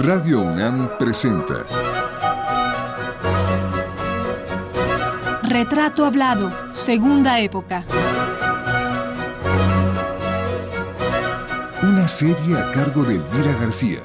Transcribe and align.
Radio 0.00 0.42
UNAM 0.42 0.96
presenta. 0.96 1.66
Retrato 5.42 6.04
Hablado, 6.04 6.52
Segunda 6.72 7.40
Época. 7.40 7.84
Una 11.82 12.06
serie 12.06 12.56
a 12.56 12.70
cargo 12.70 13.02
de 13.02 13.16
Elvira 13.16 13.52
García. 13.60 13.98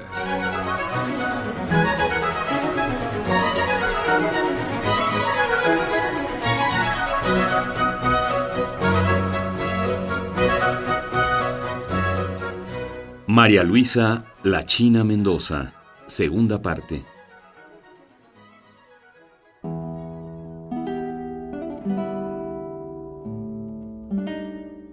María 13.27 13.63
Luisa 13.63 14.25
La 14.43 14.63
China 14.63 15.03
Mendoza, 15.03 15.82
segunda 16.13 16.61
parte. 16.61 17.03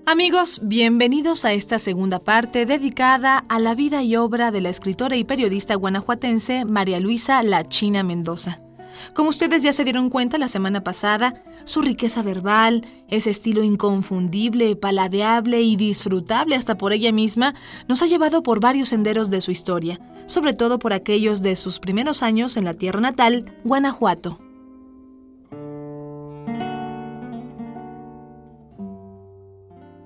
Amigos, 0.07 0.61
bienvenidos 0.63 1.45
a 1.45 1.53
esta 1.53 1.79
segunda 1.79 2.19
parte 2.19 2.67
dedicada 2.67 3.45
a 3.49 3.59
la 3.61 3.75
vida 3.75 4.03
y 4.03 4.17
obra 4.17 4.51
de 4.51 4.63
la 4.63 4.71
escritora 4.71 5.17
y 5.17 5.25
periodista 5.25 5.75
guanajuatense 5.75 6.65
María 6.65 6.99
Luisa 6.99 7.43
La 7.43 7.65
China 7.65 8.03
Mendoza. 8.03 8.70
Como 9.15 9.31
ustedes 9.31 9.63
ya 9.63 9.73
se 9.73 9.85
dieron 9.85 10.11
cuenta 10.11 10.39
la 10.39 10.49
semana 10.49 10.83
pasada, 10.83 11.43
su 11.65 11.83
riqueza 11.83 12.23
verbal, 12.23 12.87
ese 13.09 13.31
estilo 13.31 13.63
inconfundible, 13.63 14.77
paladeable 14.77 15.61
y 15.61 15.77
disfrutable 15.77 16.57
hasta 16.57 16.77
por 16.77 16.93
ella 16.93 17.13
misma, 17.13 17.55
nos 17.89 18.03
ha 18.03 18.07
llevado 18.07 18.43
por 18.43 18.61
varios 18.61 18.91
senderos 18.91 19.31
de 19.31 19.41
su 19.41 19.51
historia, 19.51 20.01
sobre 20.27 20.55
todo 20.55 20.79
por 20.79 20.93
aquellos 20.93 21.43
de 21.43 21.57
sus 21.57 21.79
primeros 21.79 22.23
años 22.23 22.57
en 22.57 22.65
la 22.65 22.75
tierra 22.75 23.01
natal, 23.01 23.53
Guanajuato. 23.65 24.50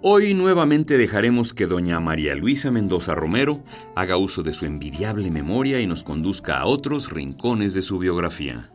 Hoy 0.07 0.35
nuevamente 0.35 0.99
dejaremos 0.99 1.55
que 1.55 1.65
doña 1.65 1.99
María 1.99 2.35
Luisa 2.35 2.71
Mendoza 2.71 3.15
Romero 3.15 3.65
haga 3.97 4.19
uso 4.19 4.43
de 4.43 4.53
su 4.53 4.67
envidiable 4.67 5.31
memoria 5.31 5.81
y 5.81 5.87
nos 5.87 6.03
conduzca 6.03 6.59
a 6.59 6.67
otros 6.67 7.11
rincones 7.11 7.73
de 7.73 7.81
su 7.81 7.99
biografía. 7.99 8.71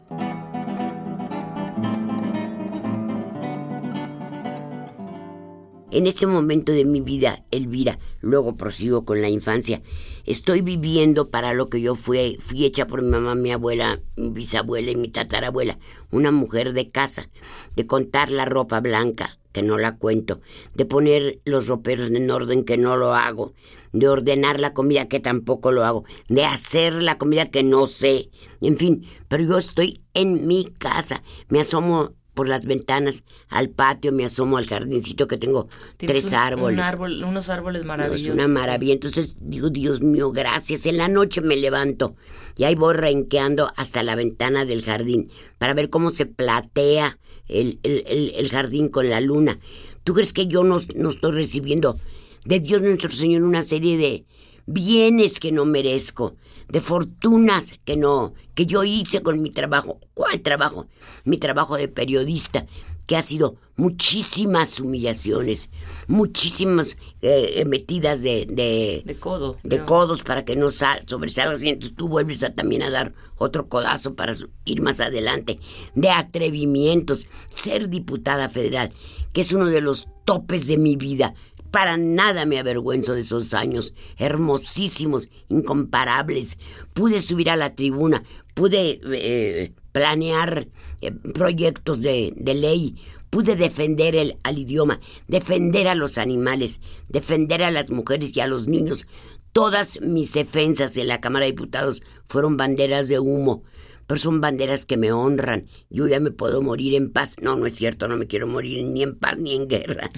En 5.91 6.07
este 6.07 6.25
momento 6.25 6.71
de 6.71 6.83
mi 6.85 7.01
vida, 7.01 7.45
Elvira, 7.51 7.99
luego 8.21 8.55
prosigo 8.55 9.05
con 9.05 9.21
la 9.21 9.29
infancia, 9.29 9.83
estoy 10.25 10.61
viviendo 10.61 11.29
para 11.29 11.53
lo 11.53 11.69
que 11.69 11.79
yo 11.79 11.93
fui, 11.93 12.39
fui 12.41 12.65
hecha 12.65 12.87
por 12.87 13.03
mi 13.03 13.11
mamá, 13.11 13.35
mi 13.35 13.51
abuela, 13.51 13.99
mi 14.15 14.31
bisabuela 14.31 14.89
y 14.89 14.95
mi 14.95 15.09
tatarabuela, 15.09 15.77
una 16.09 16.31
mujer 16.31 16.73
de 16.73 16.87
casa, 16.87 17.29
de 17.75 17.85
contar 17.85 18.31
la 18.31 18.45
ropa 18.45 18.79
blanca, 18.79 19.38
que 19.59 19.67
no 19.67 19.77
la 19.77 19.97
cuento, 19.97 20.39
de 20.73 20.85
poner 20.85 21.39
los 21.43 21.67
roperos 21.67 22.09
en 22.11 22.31
orden, 22.31 22.63
que 22.63 22.77
no 22.77 22.95
lo 22.95 23.13
hago, 23.13 23.53
de 23.91 24.07
ordenar 24.07 24.57
la 24.57 24.73
comida, 24.73 25.09
que 25.09 25.19
tampoco 25.19 25.73
lo 25.73 25.83
hago, 25.83 26.05
de 26.29 26.45
hacer 26.45 26.93
la 26.93 27.17
comida 27.17 27.47
que 27.47 27.61
no 27.61 27.85
sé, 27.85 28.29
en 28.61 28.77
fin, 28.77 29.05
pero 29.27 29.43
yo 29.43 29.57
estoy 29.57 30.01
en 30.13 30.47
mi 30.47 30.63
casa, 30.63 31.21
me 31.49 31.59
asomo 31.59 32.13
por 32.33 32.47
las 32.47 32.63
ventanas 32.63 33.25
al 33.49 33.69
patio, 33.69 34.13
me 34.13 34.23
asomo 34.23 34.55
al 34.55 34.65
jardincito 34.65 35.27
que 35.27 35.35
tengo 35.35 35.67
tres 35.97 36.23
un, 36.27 36.33
árboles. 36.35 36.77
Un 36.77 36.83
árbol, 36.85 37.23
unos 37.25 37.49
árboles 37.49 37.81
No, 37.81 37.89
maravillosos. 37.89 38.27
Es 38.27 38.33
una 38.33 38.47
maravilla. 38.47 38.93
Entonces 38.93 39.35
digo, 39.41 39.69
Dios 39.69 39.99
mío, 40.01 40.31
gracias. 40.31 40.85
En 40.85 40.95
la 40.95 41.09
noche 41.09 41.41
me 41.41 41.57
levanto 41.57 42.15
y 42.55 42.63
ahí 42.63 42.75
voy 42.75 42.93
renqueando 42.93 43.73
hasta 43.75 44.03
la 44.03 44.15
ventana 44.15 44.63
del 44.63 44.85
jardín 44.85 45.29
para 45.57 45.73
ver 45.73 45.89
cómo 45.89 46.11
se 46.11 46.27
platea 46.27 47.17
el, 47.49 47.79
el- 47.83 48.33
el- 48.35 48.49
jardín 48.49 48.87
con 48.89 49.09
la 49.09 49.19
luna. 49.21 49.59
¿Tú 50.03 50.13
crees 50.13 50.33
que 50.33 50.47
yo 50.47 50.63
no, 50.63 50.77
no 50.95 51.09
estoy 51.09 51.31
recibiendo 51.31 51.97
de 52.45 52.59
Dios 52.59 52.81
nuestro 52.81 53.09
Señor 53.11 53.43
una 53.43 53.63
serie 53.63 53.97
de 53.97 54.25
bienes 54.65 55.39
que 55.39 55.51
no 55.51 55.65
merezco, 55.65 56.35
de 56.67 56.81
fortunas 56.81 57.79
que 57.85 57.95
no, 57.97 58.33
que 58.55 58.65
yo 58.65 58.83
hice 58.83 59.21
con 59.21 59.41
mi 59.41 59.51
trabajo? 59.51 59.99
¿Cuál 60.13 60.41
trabajo? 60.41 60.87
Mi 61.25 61.37
trabajo 61.37 61.75
de 61.75 61.87
periodista 61.87 62.65
que 63.09 63.17
ha 63.17 63.23
sido 63.23 63.55
muchísimas 63.75 64.79
humillaciones, 64.79 65.71
muchísimas 66.07 66.95
eh, 67.23 67.65
metidas 67.65 68.21
de, 68.21 68.45
de, 68.45 69.01
De 69.03 69.15
codo. 69.15 69.57
de 69.63 69.79
¿no? 69.79 69.87
codos 69.87 70.21
para 70.21 70.45
que 70.45 70.55
no 70.55 70.69
sal, 70.69 71.01
sobresalgas 71.07 71.63
y 71.63 71.69
entonces 71.69 71.97
tú 71.97 72.07
vuelves 72.07 72.43
a, 72.43 72.53
también 72.53 72.83
a 72.83 72.91
dar 72.91 73.15
otro 73.39 73.65
codazo 73.65 74.13
para 74.13 74.35
ir 74.65 74.81
más 74.83 74.99
adelante, 74.99 75.59
de 75.95 76.11
atrevimientos, 76.11 77.25
ser 77.49 77.89
diputada 77.89 78.47
federal, 78.47 78.91
que 79.33 79.41
es 79.41 79.53
uno 79.53 79.65
de 79.65 79.81
los 79.81 80.07
topes 80.23 80.67
de 80.67 80.77
mi 80.77 80.95
vida. 80.95 81.33
Para 81.71 81.97
nada 81.97 82.45
me 82.45 82.59
avergüenzo 82.59 83.13
de 83.13 83.21
esos 83.21 83.55
años, 83.55 83.95
hermosísimos, 84.17 85.29
incomparables. 85.47 86.59
Pude 86.93 87.23
subir 87.23 87.49
a 87.49 87.55
la 87.55 87.73
tribuna, 87.73 88.21
pude 88.53 89.01
eh, 89.03 89.73
planear 89.99 90.69
eh, 91.01 91.11
proyectos 91.11 92.01
de, 92.01 92.31
ley, 92.37 92.95
pude 93.29 93.57
defender 93.57 94.15
el, 94.15 94.37
al 94.43 94.57
idioma, 94.57 95.01
defender 95.27 95.89
a 95.89 95.95
los 95.95 96.17
animales, 96.17 96.79
defender 97.09 97.63
a 97.63 97.71
las 97.71 97.89
mujeres 97.89 98.31
y 98.33 98.39
a 98.39 98.47
los 98.47 98.69
niños. 98.69 99.05
Todas 99.51 99.99
mis 99.99 100.31
defensas 100.31 100.95
en 100.95 101.09
la 101.09 101.19
Cámara 101.19 101.43
de 101.45 101.51
Diputados 101.51 102.01
fueron 102.29 102.55
banderas 102.55 103.09
de 103.09 103.19
humo, 103.19 103.63
pero 104.07 104.21
son 104.21 104.39
banderas 104.39 104.85
que 104.85 104.95
me 104.95 105.11
honran. 105.11 105.67
Yo 105.89 106.07
ya 106.07 106.21
me 106.21 106.31
puedo 106.31 106.61
morir 106.61 106.95
en 106.95 107.11
paz. 107.11 107.35
No, 107.41 107.57
no 107.57 107.65
es 107.65 107.77
cierto, 107.77 108.07
no 108.07 108.15
me 108.15 108.27
quiero 108.27 108.47
morir 108.47 108.85
ni 108.85 109.03
en 109.03 109.19
paz 109.19 109.37
ni 109.37 109.53
en 109.53 109.67
guerra. 109.67 110.09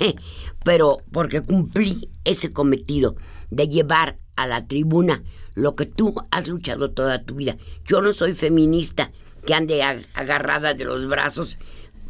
pero 0.64 1.02
porque 1.12 1.42
cumplí 1.42 2.08
ese 2.24 2.54
cometido 2.54 3.16
de 3.50 3.68
llevar 3.68 4.18
a 4.34 4.46
la 4.46 4.66
tribuna 4.66 5.22
lo 5.54 5.76
que 5.76 5.84
tú 5.84 6.14
has 6.30 6.48
luchado 6.48 6.92
toda 6.92 7.22
tu 7.22 7.34
vida. 7.34 7.58
Yo 7.84 8.00
no 8.00 8.14
soy 8.14 8.34
feminista 8.34 9.12
que 9.46 9.54
ande 9.54 9.80
ag- 9.82 10.06
agarrada 10.14 10.74
de 10.74 10.84
los 10.84 11.06
brazos 11.06 11.56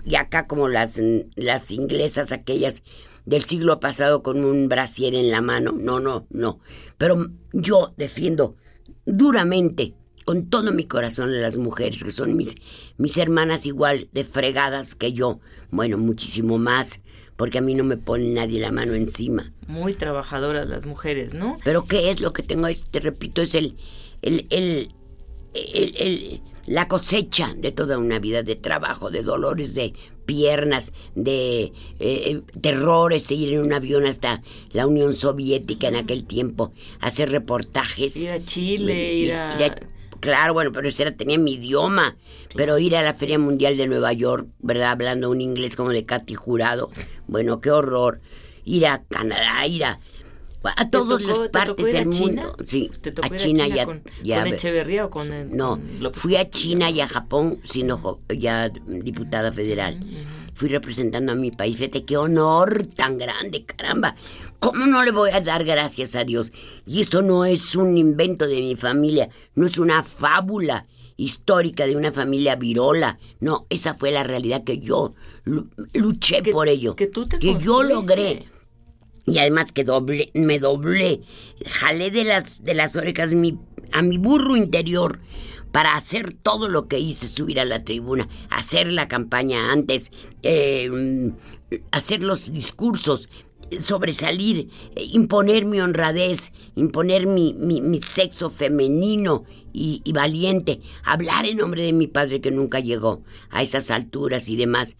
y 0.05 0.15
acá 0.17 0.47
como 0.47 0.69
las, 0.69 1.01
las 1.37 1.71
inglesas 1.71 2.33
aquellas 2.33 2.83
del 3.25 3.43
siglo 3.43 3.81
pasado 3.81 4.23
con 4.23 4.45
un 4.45 4.69
brasier 4.69 5.15
en 5.15 5.31
la 5.31 5.41
mano. 5.43 5.73
No, 5.77 5.99
no, 6.01 6.27
no. 6.31 6.61
Pero 6.97 7.29
yo 7.53 7.93
defiendo 7.97 8.57
duramente, 9.05 9.95
con 10.25 10.49
todo 10.51 10.73
mi 10.73 10.85
corazón, 10.87 11.29
a 11.31 11.39
las 11.39 11.57
mujeres, 11.57 12.03
que 12.05 12.11
son 12.11 12.37
mis, 12.37 12.55
mis 12.99 13.17
hermanas 13.17 13.67
igual 13.67 14.09
de 14.13 14.25
fregadas 14.25 14.95
que 14.95 15.13
yo. 15.13 15.41
Bueno, 15.71 15.99
muchísimo 15.99 16.59
más, 16.59 17.01
porque 17.37 17.59
a 17.59 17.61
mí 17.61 17.75
no 17.75 17.85
me 17.85 17.97
pone 17.97 18.29
nadie 18.31 18.61
la 18.61 18.73
mano 18.73 18.95
encima. 18.95 19.53
Muy 19.69 19.95
trabajadoras 19.95 20.69
las 20.69 20.87
mujeres, 20.87 21.35
¿no? 21.35 21.59
Pero 21.65 21.85
¿qué 21.85 22.11
es 22.11 22.21
lo 22.21 22.33
que 22.33 22.43
tengo? 22.43 22.67
Es, 22.69 22.85
te 22.91 22.99
repito, 23.01 23.43
es 23.43 23.55
el, 23.55 23.77
el, 24.23 24.47
el, 24.51 24.91
el- 25.55 25.97
el- 25.97 26.43
la 26.67 26.89
cosecha 26.89 27.55
de 27.57 27.73
toda 27.73 27.99
una 27.99 28.19
vida 28.19 28.43
de 28.43 28.57
trabajo, 28.57 29.11
de 29.11 29.23
dolores, 29.23 29.75
de 29.75 29.93
piernas, 30.25 30.93
de 31.15 31.73
eh, 32.01 32.41
terrores, 32.61 33.29
de 33.29 33.35
ir 33.37 33.55
en 33.55 33.61
un 33.61 33.73
avión 33.73 34.07
hasta 34.07 34.43
la 34.73 34.87
Unión 34.87 35.15
Soviética 35.15 35.89
en 35.89 35.97
aquel 35.97 36.25
tiempo, 36.25 36.73
hacer 37.01 37.31
reportajes. 37.31 38.17
Ir 38.17 38.31
a 38.31 38.45
Chile, 38.45 39.15
ir 39.15 39.35
a... 39.35 39.77
Claro, 40.21 40.55
bueno, 40.55 40.73
pero 40.73 40.89
ese 40.89 41.03
era, 41.03 41.13
tenía 41.13 41.39
mi 41.39 41.55
idioma. 41.55 42.17
Pero 42.55 42.79
ir 42.79 42.97
a 42.97 43.03
la 43.03 43.15
Feria 43.15 43.39
Mundial 43.39 43.77
de 43.77 43.87
Nueva 43.87 44.13
York, 44.13 44.49
¿verdad? 44.61 44.93
Hablando 44.93 45.31
un 45.31 45.41
inglés 45.41 45.77
como 45.77 45.91
de 45.91 46.07
Katy 46.07 46.35
Jurado. 46.35 46.91
Bueno, 47.27 47.61
qué 47.61 47.71
horror. 47.71 48.21
Ir 48.65 48.87
a 48.87 49.05
Canadá, 49.05 49.67
ir 49.67 49.85
a, 49.85 50.01
a 50.77 50.85
¿Te 50.85 50.91
todas 50.91 51.23
tocó- 51.23 51.39
las 51.41 51.49
partes 51.51 51.93
del 51.93 52.11
China? 52.11 52.43
mundo. 52.43 52.57
Sí, 52.67 52.91
¿Te 53.01 53.13
tocó 53.13 53.33
a 53.33 53.37
China, 53.37 53.69
ya. 53.69 53.85
con, 53.85 54.03
ya 54.23 54.41
con 54.41 54.51
ve- 54.51 54.57
Echeverría 54.57 55.05
o 55.07 55.11
con 55.11 55.33
el- 55.33 55.57
no, 55.57 55.71
con 55.77 56.01
López 56.03 56.21
fui 56.23 56.37
a? 56.37 56.49
China 56.51 56.91
y 56.91 57.01
a 57.01 57.09
Japón 57.09 57.61
siendo 57.65 58.21
ya 58.37 58.69
diputada 58.87 59.53
federal. 59.53 59.99
Fui 60.55 60.69
representando 60.71 61.33
a 61.33 61.35
mi 61.35 61.51
país. 61.51 61.77
Fíjate 61.77 62.05
qué 62.05 62.17
honor 62.17 62.87
tan 62.87 63.19
grande, 63.19 63.65
caramba. 63.67 64.17
¿Cómo 64.59 64.87
no 64.87 65.05
le 65.05 65.11
voy 65.11 65.31
a 65.31 65.41
dar 65.43 65.65
gracias 65.65 66.17
a 66.17 66.25
Dios? 66.25 66.51
Y 66.87 67.03
esto 67.03 67.21
no 67.21 67.45
es 67.45 67.77
un 67.77 67.99
invento 67.99 68.47
de 68.47 68.61
mi 68.63 68.75
familia, 68.75 69.29
no 69.55 69.67
es 69.67 69.77
una 69.77 70.03
fábula 70.03 70.87
histórica 71.19 71.87
de 71.87 71.95
una 71.97 72.11
familia 72.11 72.57
virola. 72.57 73.19
No, 73.41 73.67
esa 73.69 73.95
fue 73.95 74.11
la 74.13 74.23
realidad 74.23 74.65
que 74.65 74.79
yo 74.79 75.15
lu- 75.45 75.69
luché 75.93 76.43
Que- 76.43 76.53
por 76.53 76.69
ello. 76.69 76.97
que 76.97 77.07
tú 77.07 77.27
te 77.27 77.39
yo 77.39 77.53
construiste. 77.53 77.93
logré. 77.95 78.49
Y 79.27 79.39
además 79.39 79.73
que 79.73 79.85
doble, 79.85 80.31
me 80.35 80.59
doblé, 80.59 81.21
jalé 81.67 82.11
de 82.11 82.25
las, 82.25 82.63
de 82.63 82.75
las 82.75 82.95
orejas 82.95 83.33
a 83.93 84.03
mi 84.03 84.19
burro 84.19 84.57
interior 84.57 85.21
para 85.77 85.95
hacer 85.95 86.33
todo 86.33 86.71
lo 86.71 86.89
que 86.89 86.99
hice, 86.99 87.29
subir 87.29 87.61
a 87.61 87.67
la 87.67 87.85
tribuna, 87.85 88.27
hacer 88.49 88.91
la 88.91 89.09
campaña 89.09 89.73
antes, 89.73 90.11
eh, 90.43 90.91
hacer 91.91 92.23
los 92.23 92.51
discursos, 92.51 93.29
sobresalir, 93.81 94.71
imponer 94.97 95.67
mi 95.67 95.81
honradez, 95.81 96.55
imponer 96.77 97.27
mi, 97.27 97.53
mi, 97.53 98.01
sexo 98.01 98.49
femenino 98.49 99.45
y, 99.73 100.01
valiente, 100.15 100.81
hablar 101.05 101.45
en 101.45 101.59
nombre 101.59 101.83
de 101.83 101.93
mi 101.93 102.07
padre 102.07 102.41
que 102.41 102.51
nunca 102.51 102.81
llegó 102.81 103.23
a 103.51 103.63
esas 103.63 103.91
alturas 103.91 104.49
y 104.49 104.57
demás. 104.57 104.97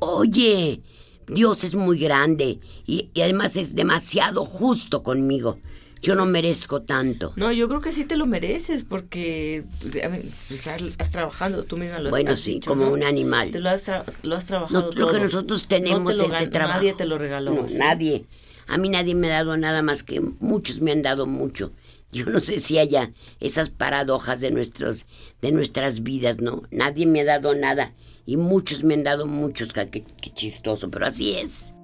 Oye, 0.00 0.82
Dios 1.28 1.64
es 1.64 1.74
muy 1.74 1.98
grande 1.98 2.60
y 2.86 3.10
además 3.20 3.56
es 3.56 3.74
demasiado 3.74 4.44
justo 4.44 5.02
conmigo 5.02 5.58
yo 6.02 6.14
no 6.14 6.26
merezco 6.26 6.82
tanto. 6.82 7.32
No, 7.36 7.50
yo 7.52 7.68
creo 7.68 7.80
que 7.80 7.92
sí 7.92 8.04
te 8.04 8.16
lo 8.16 8.26
mereces 8.26 8.84
porque 8.84 9.64
pues, 10.48 10.66
has, 10.66 11.10
trabajado, 11.10 11.64
tú 11.64 11.76
misma 11.76 11.98
lo 11.98 12.10
Bueno, 12.10 12.36
sí, 12.36 12.60
como 12.64 12.88
un 12.88 13.02
animal. 13.02 13.50
Te 13.50 13.60
lo 13.60 13.70
has, 13.70 13.90
lo 14.22 14.36
has 14.36 14.46
trabajado 14.46 14.90
Lo 14.94 15.12
que 15.12 15.18
nosotros 15.18 15.66
tenemos 15.66 16.12
es 16.14 16.32
ese 16.32 16.46
trabajo. 16.48 16.78
Nadie 16.78 16.94
te 16.94 17.06
lo 17.06 17.18
regaló. 17.18 17.64
Nadie. 17.76 18.24
A 18.68 18.78
mí 18.78 18.88
nadie 18.88 19.14
me 19.14 19.28
ha 19.28 19.44
dado 19.44 19.56
nada 19.56 19.82
más 19.82 20.02
que 20.02 20.20
muchos 20.20 20.80
me 20.80 20.92
han 20.92 21.02
dado 21.02 21.26
mucho. 21.26 21.72
Yo 22.16 22.24
no 22.24 22.40
sé 22.40 22.60
si 22.60 22.78
haya 22.78 23.12
esas 23.40 23.68
paradojas 23.68 24.40
de 24.40 24.50
nuestros 24.50 25.04
de 25.42 25.52
nuestras 25.52 26.02
vidas, 26.02 26.40
¿no? 26.40 26.62
Nadie 26.70 27.04
me 27.04 27.20
ha 27.20 27.24
dado 27.26 27.54
nada 27.54 27.92
y 28.24 28.38
muchos 28.38 28.82
me 28.84 28.94
han 28.94 29.04
dado 29.04 29.26
muchos, 29.26 29.74
qué, 29.74 29.90
qué 29.90 30.32
chistoso, 30.32 30.90
pero 30.90 31.06
así 31.06 31.34
es. 31.34 31.74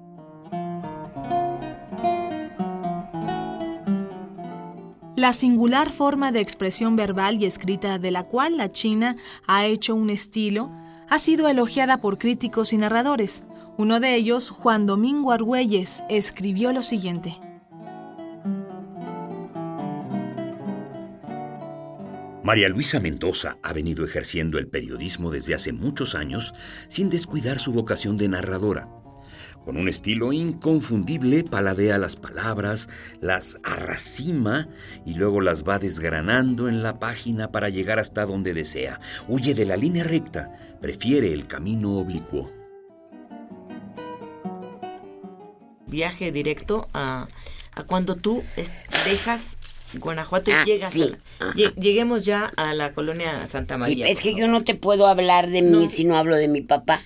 la 5.15 5.31
singular 5.31 5.89
forma 5.89 6.33
de 6.33 6.41
expresión 6.41 6.97
verbal 6.97 7.41
y 7.41 7.45
escrita 7.45 7.97
de 7.97 8.11
la 8.11 8.23
cual 8.23 8.57
la 8.57 8.73
China 8.73 9.15
ha 9.47 9.65
hecho 9.65 9.95
un 9.95 10.09
estilo, 10.09 10.69
ha 11.09 11.17
sido 11.17 11.47
elogiada 11.47 12.01
por 12.01 12.17
críticos 12.17 12.73
y 12.73 12.77
narradores. 12.77 13.45
Uno 13.77 14.01
de 14.01 14.15
ellos, 14.15 14.49
Juan 14.49 14.85
Domingo 14.85 15.31
Argüelles, 15.31 16.03
escribió 16.09 16.73
lo 16.73 16.81
siguiente. 16.81 17.39
María 22.43 22.67
Luisa 22.67 22.99
Mendoza 22.99 23.57
ha 23.63 23.71
venido 23.71 24.03
ejerciendo 24.03 24.57
el 24.57 24.67
periodismo 24.67 25.31
desde 25.31 25.55
hace 25.55 25.71
muchos 25.71 26.13
años 26.13 26.53
sin 26.89 27.09
descuidar 27.09 27.57
su 27.57 27.71
vocación 27.71 28.17
de 28.17 28.27
narradora. 28.27 28.89
Con 29.63 29.77
un 29.77 29.87
estilo 29.87 30.33
inconfundible 30.33 31.45
paladea 31.45 31.97
las 31.97 32.17
palabras, 32.17 32.89
las 33.21 33.59
arracima 33.63 34.67
y 35.05 35.13
luego 35.13 35.39
las 35.39 35.63
va 35.63 35.79
desgranando 35.79 36.67
en 36.67 36.83
la 36.83 36.99
página 36.99 37.49
para 37.49 37.69
llegar 37.69 37.97
hasta 37.97 38.25
donde 38.25 38.53
desea. 38.53 38.99
Huye 39.29 39.53
de 39.53 39.65
la 39.65 39.77
línea 39.77 40.03
recta, 40.03 40.51
prefiere 40.81 41.31
el 41.31 41.47
camino 41.47 41.97
oblicuo. 41.97 42.51
Viaje 45.87 46.33
directo 46.33 46.89
a, 46.93 47.29
cuando 47.87 48.15
tú 48.15 48.43
dejas 49.05 49.55
Guanajuato 49.99 50.51
ah, 50.53 50.63
llegas 50.65 50.95
a 51.39 51.53
lleguemos 51.53 52.25
ya 52.25 52.51
a 52.55 52.73
la 52.73 52.93
colonia 52.93 53.45
Santa 53.47 53.77
María. 53.77 54.07
es 54.07 54.19
que 54.19 54.33
yo 54.33 54.47
no 54.47 54.63
te 54.63 54.75
puedo 54.75 55.07
hablar 55.07 55.49
de 55.49 55.61
mí 55.61 55.89
si 55.89 56.03
no 56.03 56.17
hablo 56.17 56.35
de 56.35 56.47
mi 56.47 56.61
papá. 56.61 57.01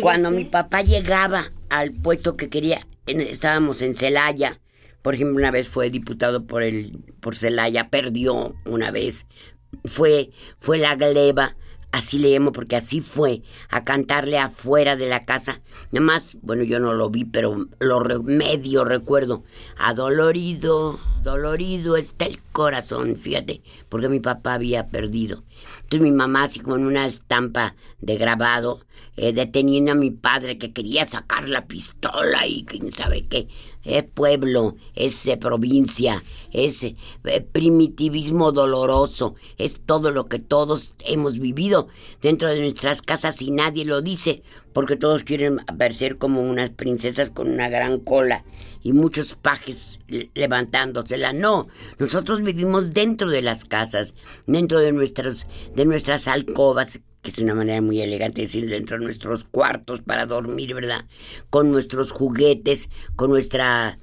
Cuando 0.00 0.30
mi 0.30 0.44
papá 0.44 0.82
llegaba 0.82 1.52
al 1.68 1.92
puesto 1.92 2.36
que 2.36 2.48
quería, 2.48 2.86
estábamos 3.06 3.82
en 3.82 3.94
Celaya. 3.94 4.60
Por 5.02 5.14
ejemplo, 5.14 5.36
una 5.36 5.50
vez 5.50 5.68
fue 5.68 5.90
diputado 5.90 6.46
por 6.46 6.62
el 6.62 6.98
por 7.20 7.36
Celaya, 7.36 7.88
perdió 7.88 8.54
una 8.64 8.90
vez. 8.90 9.26
Fue 9.84 10.30
fue 10.58 10.78
la 10.78 10.94
gleba, 10.94 11.56
así 11.94 12.18
le 12.18 12.30
llamo 12.30 12.50
porque 12.50 12.76
así 12.76 13.00
fue 13.00 13.42
a 13.70 13.84
cantarle 13.84 14.38
afuera 14.38 14.96
de 14.96 15.08
la 15.08 15.24
casa. 15.24 15.60
Nada 15.92 16.04
más, 16.04 16.36
bueno, 16.42 16.64
yo 16.64 16.80
no 16.80 16.92
lo 16.92 17.08
vi, 17.08 17.24
pero 17.24 17.68
lo 17.78 18.22
medio 18.24 18.84
recuerdo. 18.84 19.44
Adolorido, 19.78 20.98
dolorido 21.22 21.96
está 21.96 22.24
el 22.24 22.40
corazón, 22.52 23.16
fíjate, 23.16 23.62
porque 23.88 24.08
mi 24.08 24.18
papá 24.18 24.54
había 24.54 24.88
perdido. 24.88 25.44
Entonces 25.82 26.00
mi 26.00 26.10
mamá, 26.10 26.44
así 26.44 26.58
como 26.58 26.76
en 26.76 26.86
una 26.86 27.06
estampa 27.06 27.76
de 28.00 28.16
grabado, 28.16 28.80
eh, 29.16 29.32
deteniendo 29.32 29.92
a 29.92 29.94
mi 29.94 30.10
padre 30.10 30.58
que 30.58 30.72
quería 30.72 31.06
sacar 31.06 31.48
la 31.48 31.66
pistola 31.66 32.46
y 32.48 32.64
quién 32.64 32.90
sabe 32.90 33.26
qué. 33.28 33.46
Es 33.84 34.04
pueblo, 34.04 34.76
es 34.94 35.28
provincia, 35.40 36.22
es 36.52 36.82
eh, 36.82 36.94
primitivismo 37.52 38.52
doloroso, 38.52 39.34
es 39.58 39.80
todo 39.84 40.10
lo 40.10 40.26
que 40.26 40.38
todos 40.38 40.94
hemos 41.00 41.38
vivido 41.38 41.88
dentro 42.22 42.48
de 42.48 42.60
nuestras 42.60 43.02
casas 43.02 43.42
y 43.42 43.50
nadie 43.50 43.84
lo 43.84 44.00
dice, 44.00 44.42
porque 44.72 44.96
todos 44.96 45.24
quieren 45.24 45.60
aparecer 45.66 46.16
como 46.16 46.42
unas 46.42 46.70
princesas 46.70 47.30
con 47.30 47.50
una 47.50 47.68
gran 47.68 48.00
cola 48.00 48.44
y 48.82 48.92
muchos 48.92 49.34
pajes 49.34 49.98
levantándosela. 50.34 51.32
No, 51.32 51.68
nosotros 51.98 52.42
vivimos 52.42 52.92
dentro 52.92 53.28
de 53.28 53.42
las 53.42 53.64
casas, 53.64 54.14
dentro 54.46 54.78
de, 54.78 54.92
nuestros, 54.92 55.46
de 55.74 55.84
nuestras 55.86 56.28
alcobas 56.28 57.00
que 57.24 57.30
es 57.30 57.38
una 57.38 57.54
manera 57.54 57.80
muy 57.80 58.02
elegante 58.02 58.42
de 58.42 58.46
decir, 58.46 58.68
dentro 58.68 58.98
de 58.98 59.04
nuestros 59.04 59.44
cuartos 59.44 60.02
para 60.02 60.26
dormir, 60.26 60.74
¿verdad? 60.74 61.06
Con 61.48 61.72
nuestros 61.72 62.12
juguetes, 62.12 62.90
con 63.16 63.30
nuestra 63.30 63.98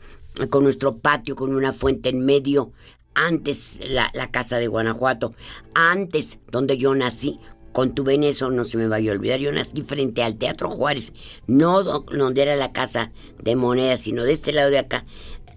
con 0.49 0.63
nuestro 0.63 0.97
patio, 0.97 1.35
con 1.35 1.53
una 1.53 1.71
fuente 1.71 2.09
en 2.09 2.25
medio, 2.25 2.71
antes 3.13 3.79
la, 3.89 4.09
la 4.13 4.31
casa 4.31 4.57
de 4.57 4.67
Guanajuato, 4.67 5.35
antes 5.75 6.39
donde 6.49 6.77
yo 6.77 6.95
nací, 6.95 7.39
con 7.73 7.93
tu 7.93 8.09
eso 8.09 8.49
no 8.49 8.65
se 8.65 8.77
me 8.77 8.87
vaya 8.87 9.11
a 9.11 9.15
olvidar, 9.15 9.39
yo 9.39 9.51
nací 9.51 9.81
frente 9.83 10.23
al 10.23 10.37
Teatro 10.37 10.69
Juárez, 10.69 11.13
no 11.47 11.83
donde 11.83 12.41
era 12.41 12.55
la 12.55 12.71
casa 12.71 13.11
de 13.43 13.55
monedas, 13.55 14.01
sino 14.01 14.23
de 14.23 14.33
este 14.33 14.51
lado 14.51 14.71
de 14.71 14.79
acá, 14.79 15.05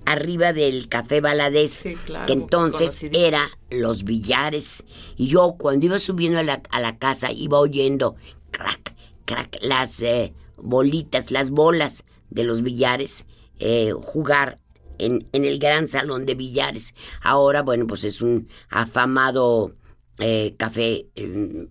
arriba 0.06 0.52
del 0.52 0.88
Café 0.88 1.20
Baladés, 1.20 1.82
que 1.82 2.32
entonces 2.32 3.04
era 3.12 3.48
Los 3.70 4.04
Billares. 4.04 4.84
Y 5.16 5.28
yo 5.28 5.56
cuando 5.58 5.86
iba 5.86 6.00
subiendo 6.00 6.38
a 6.38 6.42
la, 6.42 6.62
a 6.70 6.80
la 6.80 6.98
casa 6.98 7.32
iba 7.32 7.58
oyendo 7.58 8.16
crack, 8.50 8.94
crack, 9.24 9.58
las 9.62 10.00
eh, 10.00 10.32
bolitas, 10.56 11.30
las 11.30 11.50
bolas 11.50 12.04
de 12.30 12.44
los 12.44 12.62
billares 12.62 13.26
eh, 13.58 13.92
jugar 14.00 14.58
en, 14.98 15.26
en, 15.32 15.44
el 15.44 15.58
gran 15.58 15.88
salón 15.88 16.26
de 16.26 16.34
billares. 16.34 16.94
Ahora, 17.22 17.62
bueno, 17.62 17.86
pues 17.86 18.04
es 18.04 18.20
un 18.22 18.48
afamado 18.70 19.74
eh, 20.18 20.54
café 20.56 21.08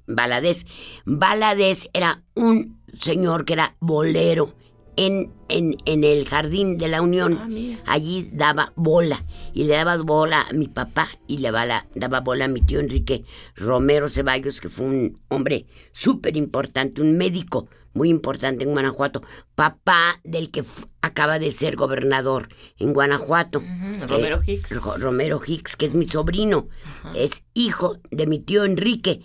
Baladés. 0.07 0.65
Baladés 1.05 1.89
era 1.93 2.23
un 2.35 2.81
señor 2.99 3.45
que 3.45 3.53
era 3.53 3.75
bolero 3.79 4.53
en, 4.95 5.31
en, 5.49 5.75
en, 5.85 6.03
el 6.03 6.27
jardín 6.27 6.77
de 6.77 6.87
la 6.87 7.01
Unión. 7.01 7.39
Ah, 7.85 7.93
Allí 7.93 8.29
daba 8.31 8.73
bola. 8.75 9.23
Y 9.53 9.63
le 9.63 9.73
daba 9.75 9.97
bola 9.97 10.45
a 10.49 10.53
mi 10.53 10.67
papá 10.67 11.07
y 11.27 11.37
le 11.37 11.51
daba, 11.51 11.85
daba 11.95 12.21
bola 12.21 12.45
a 12.45 12.47
mi 12.47 12.61
tío 12.61 12.79
Enrique 12.79 13.23
Romero 13.55 14.09
Ceballos, 14.09 14.61
que 14.61 14.69
fue 14.69 14.85
un 14.85 15.21
hombre 15.29 15.65
súper 15.91 16.37
importante, 16.37 17.01
un 17.01 17.17
médico 17.17 17.67
muy 17.93 18.09
importante 18.09 18.63
en 18.63 18.71
Guanajuato. 18.71 19.21
Papá 19.55 20.19
del 20.23 20.49
que 20.49 20.63
acaba 21.01 21.39
de 21.39 21.51
ser 21.51 21.75
gobernador 21.75 22.49
en 22.77 22.93
Guanajuato. 22.93 23.61
Romero 24.07 24.41
Hicks. 24.45 24.81
Romero 24.99 25.39
Hicks, 25.45 25.75
que 25.75 25.85
es 25.85 25.93
mi 25.93 26.07
sobrino. 26.07 26.67
Es 27.15 27.43
hijo 27.53 27.97
de 28.09 28.27
mi 28.27 28.39
tío 28.39 28.63
Enrique 28.63 29.21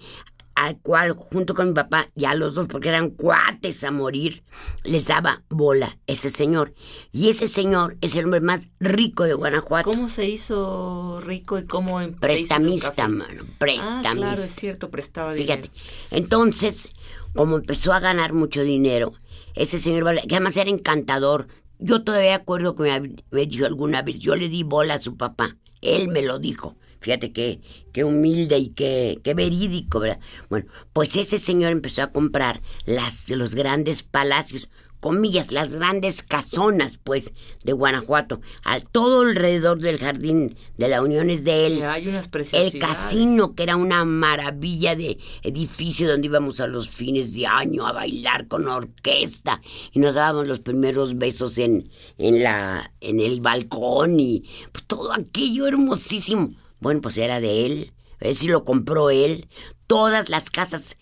al 0.58 0.76
cual 0.80 1.12
junto 1.12 1.54
con 1.54 1.68
mi 1.68 1.72
papá, 1.72 2.10
ya 2.16 2.34
los 2.34 2.56
dos, 2.56 2.66
porque 2.66 2.88
eran 2.88 3.10
cuates 3.10 3.84
a 3.84 3.92
morir, 3.92 4.42
les 4.82 5.06
daba 5.06 5.44
bola 5.48 5.98
ese 6.08 6.30
señor. 6.30 6.74
Y 7.12 7.28
ese 7.28 7.46
señor 7.46 7.96
es 8.00 8.16
el 8.16 8.24
hombre 8.24 8.40
más 8.40 8.70
rico 8.80 9.22
de 9.22 9.34
Guanajuato. 9.34 9.88
¿Cómo 9.88 10.08
se 10.08 10.28
hizo 10.28 11.20
rico 11.24 11.60
y 11.60 11.66
cómo 11.66 12.00
Prestamista, 12.18 13.06
mano, 13.06 13.44
prestamista. 13.58 14.10
Ah, 14.10 14.14
claro, 14.16 14.42
es 14.42 14.54
cierto, 14.54 14.90
prestaba 14.90 15.32
Fíjate, 15.32 15.70
entonces, 16.10 16.88
como 17.36 17.56
empezó 17.56 17.92
a 17.92 18.00
ganar 18.00 18.32
mucho 18.32 18.62
dinero, 18.62 19.12
ese 19.54 19.78
señor, 19.78 20.20
que 20.22 20.34
además 20.34 20.56
era 20.56 20.70
encantador, 20.70 21.46
yo 21.78 22.02
todavía 22.02 22.34
acuerdo 22.34 22.74
que 22.74 22.82
me, 22.82 23.16
me 23.30 23.46
dijo 23.46 23.64
alguna 23.64 24.02
vez, 24.02 24.18
yo 24.18 24.34
le 24.34 24.48
di 24.48 24.64
bola 24.64 24.94
a 24.94 25.02
su 25.02 25.16
papá, 25.16 25.56
él 25.82 26.08
me 26.08 26.22
lo 26.22 26.40
dijo. 26.40 26.76
Fíjate 27.00 27.32
qué, 27.32 27.60
qué 27.92 28.04
humilde 28.04 28.58
y 28.58 28.68
qué, 28.70 29.20
qué 29.22 29.34
verídico, 29.34 30.00
¿verdad? 30.00 30.20
Bueno, 30.48 30.66
pues 30.92 31.16
ese 31.16 31.38
señor 31.38 31.72
empezó 31.72 32.02
a 32.02 32.12
comprar 32.12 32.60
las, 32.86 33.28
los 33.28 33.54
grandes 33.54 34.02
palacios, 34.02 34.68
comillas, 35.00 35.52
las 35.52 35.72
grandes 35.72 36.22
casonas, 36.22 36.98
pues, 37.02 37.32
de 37.64 37.72
Guanajuato. 37.72 38.40
Al 38.64 38.82
todo 38.88 39.22
alrededor 39.22 39.80
del 39.80 39.98
jardín 39.98 40.56
de 40.76 40.88
la 40.88 41.02
Unión 41.02 41.30
es 41.30 41.44
de 41.44 41.66
él. 41.66 41.82
Hay 41.84 42.08
unas 42.08 42.28
el 42.52 42.78
casino, 42.78 43.54
que 43.54 43.62
era 43.62 43.76
una 43.76 44.04
maravilla 44.04 44.96
de 44.96 45.18
edificio 45.42 46.08
donde 46.08 46.26
íbamos 46.26 46.60
a 46.60 46.66
los 46.66 46.88
fines 46.88 47.34
de 47.34 47.46
año 47.46 47.86
a 47.86 47.92
bailar 47.92 48.48
con 48.48 48.68
orquesta 48.68 49.60
y 49.92 49.98
nos 49.98 50.14
dábamos 50.14 50.48
los 50.48 50.60
primeros 50.60 51.16
besos 51.16 51.58
en, 51.58 51.88
en, 52.18 52.42
la, 52.42 52.92
en 53.00 53.20
el 53.20 53.40
balcón 53.40 54.18
y 54.20 54.44
pues, 54.72 54.84
todo 54.86 55.12
aquello 55.12 55.66
hermosísimo. 55.66 56.50
Bueno, 56.80 57.00
pues 57.00 57.18
era 57.18 57.40
de 57.40 57.66
él. 57.66 57.92
Ver 58.20 58.34
si 58.34 58.48
lo 58.48 58.64
compró 58.64 59.10
él. 59.10 59.48
Todas 59.86 60.28
las 60.28 60.50
casas 60.50 60.96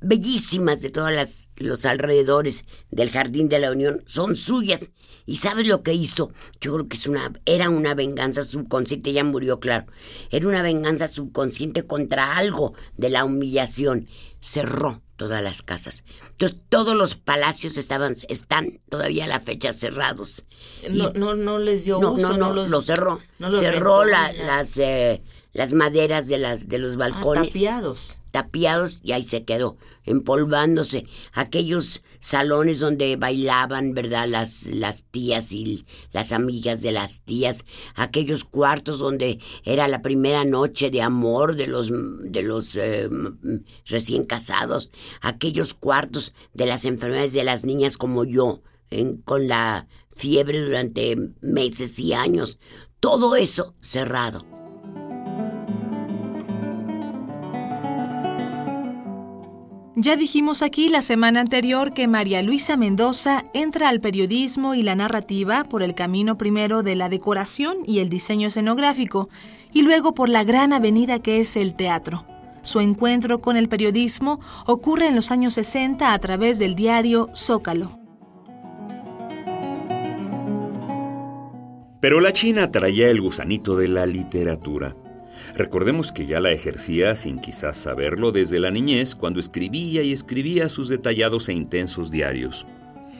bellísimas 0.00 0.82
de 0.82 0.90
todos 0.90 1.12
los 1.56 1.84
alrededores 1.84 2.64
del 2.90 3.10
Jardín 3.10 3.48
de 3.48 3.60
la 3.60 3.70
Unión 3.70 4.02
son 4.06 4.36
suyas. 4.36 4.90
¿Y 5.24 5.36
sabes 5.36 5.68
lo 5.68 5.82
que 5.82 5.94
hizo? 5.94 6.32
Yo 6.60 6.74
creo 6.74 6.88
que 6.88 6.96
es 6.96 7.06
una, 7.06 7.32
era 7.44 7.70
una 7.70 7.94
venganza 7.94 8.44
subconsciente, 8.44 9.12
ya 9.12 9.22
murió, 9.22 9.60
claro. 9.60 9.86
Era 10.30 10.48
una 10.48 10.62
venganza 10.62 11.06
subconsciente 11.06 11.86
contra 11.86 12.36
algo 12.36 12.74
de 12.96 13.10
la 13.10 13.24
humillación. 13.24 14.08
Cerró 14.40 15.02
todas 15.22 15.42
las 15.42 15.62
casas. 15.62 16.02
Entonces 16.32 16.58
todos 16.68 16.96
los 16.96 17.14
palacios 17.14 17.76
estaban, 17.76 18.16
están 18.28 18.80
todavía 18.88 19.24
a 19.24 19.28
la 19.28 19.38
fecha 19.38 19.72
cerrados. 19.72 20.44
No, 20.90 21.12
no, 21.12 21.34
no 21.34 21.58
les 21.58 21.84
dio 21.84 22.00
no, 22.00 22.12
uso. 22.12 22.30
No, 22.30 22.36
no, 22.36 22.52
los, 22.52 22.70
lo 22.70 22.82
cerró. 22.82 23.20
cerró 23.58 24.04
las, 24.04 24.78
eh, 24.78 25.22
las 25.52 25.72
maderas 25.72 26.26
de, 26.26 26.38
las, 26.38 26.68
de 26.68 26.78
los 26.78 26.94
ah, 26.94 26.98
balcones. 26.98 27.46
tapiados 27.48 28.16
tapiados 28.32 29.00
y 29.04 29.12
ahí 29.12 29.24
se 29.24 29.44
quedó, 29.44 29.76
empolvándose. 30.04 31.06
Aquellos 31.32 32.02
salones 32.18 32.80
donde 32.80 33.16
bailaban, 33.16 33.94
¿verdad? 33.94 34.26
Las, 34.26 34.66
las 34.66 35.04
tías 35.04 35.52
y 35.52 35.86
las 36.10 36.32
amigas 36.32 36.82
de 36.82 36.90
las 36.90 37.20
tías, 37.20 37.64
aquellos 37.94 38.44
cuartos 38.44 38.98
donde 38.98 39.38
era 39.64 39.86
la 39.86 40.02
primera 40.02 40.44
noche 40.44 40.90
de 40.90 41.02
amor 41.02 41.54
de 41.54 41.68
los, 41.68 41.90
de 41.90 42.42
los 42.42 42.74
eh, 42.74 43.08
recién 43.86 44.24
casados, 44.24 44.90
aquellos 45.20 45.74
cuartos 45.74 46.32
de 46.54 46.66
las 46.66 46.84
enfermedades 46.84 47.32
de 47.32 47.44
las 47.44 47.64
niñas 47.64 47.96
como 47.96 48.24
yo, 48.24 48.62
con 49.24 49.48
la 49.48 49.86
fiebre 50.14 50.60
durante 50.60 51.16
meses 51.40 51.98
y 51.98 52.12
años, 52.12 52.58
todo 53.00 53.36
eso 53.36 53.74
cerrado. 53.80 54.61
Ya 60.02 60.16
dijimos 60.16 60.62
aquí 60.62 60.88
la 60.88 61.00
semana 61.00 61.38
anterior 61.38 61.94
que 61.94 62.08
María 62.08 62.42
Luisa 62.42 62.76
Mendoza 62.76 63.44
entra 63.54 63.88
al 63.88 64.00
periodismo 64.00 64.74
y 64.74 64.82
la 64.82 64.96
narrativa 64.96 65.62
por 65.62 65.80
el 65.80 65.94
camino 65.94 66.36
primero 66.36 66.82
de 66.82 66.96
la 66.96 67.08
decoración 67.08 67.76
y 67.86 68.00
el 68.00 68.08
diseño 68.08 68.48
escenográfico, 68.48 69.28
y 69.72 69.82
luego 69.82 70.12
por 70.12 70.28
la 70.28 70.42
gran 70.42 70.72
avenida 70.72 71.20
que 71.20 71.38
es 71.38 71.56
el 71.56 71.74
teatro. 71.74 72.26
Su 72.62 72.80
encuentro 72.80 73.40
con 73.40 73.56
el 73.56 73.68
periodismo 73.68 74.40
ocurre 74.66 75.06
en 75.06 75.14
los 75.14 75.30
años 75.30 75.54
60 75.54 76.12
a 76.12 76.18
través 76.18 76.58
del 76.58 76.74
diario 76.74 77.30
Zócalo. 77.32 77.96
Pero 82.00 82.18
la 82.18 82.32
China 82.32 82.72
traía 82.72 83.08
el 83.08 83.20
gusanito 83.20 83.76
de 83.76 83.86
la 83.86 84.04
literatura. 84.06 84.96
Recordemos 85.56 86.12
que 86.12 86.26
ya 86.26 86.40
la 86.40 86.50
ejercía 86.50 87.16
sin 87.16 87.40
quizás 87.40 87.78
saberlo 87.78 88.32
desde 88.32 88.60
la 88.60 88.70
niñez 88.70 89.14
cuando 89.14 89.40
escribía 89.40 90.02
y 90.02 90.12
escribía 90.12 90.68
sus 90.68 90.88
detallados 90.88 91.48
e 91.48 91.52
intensos 91.52 92.10
diarios. 92.10 92.66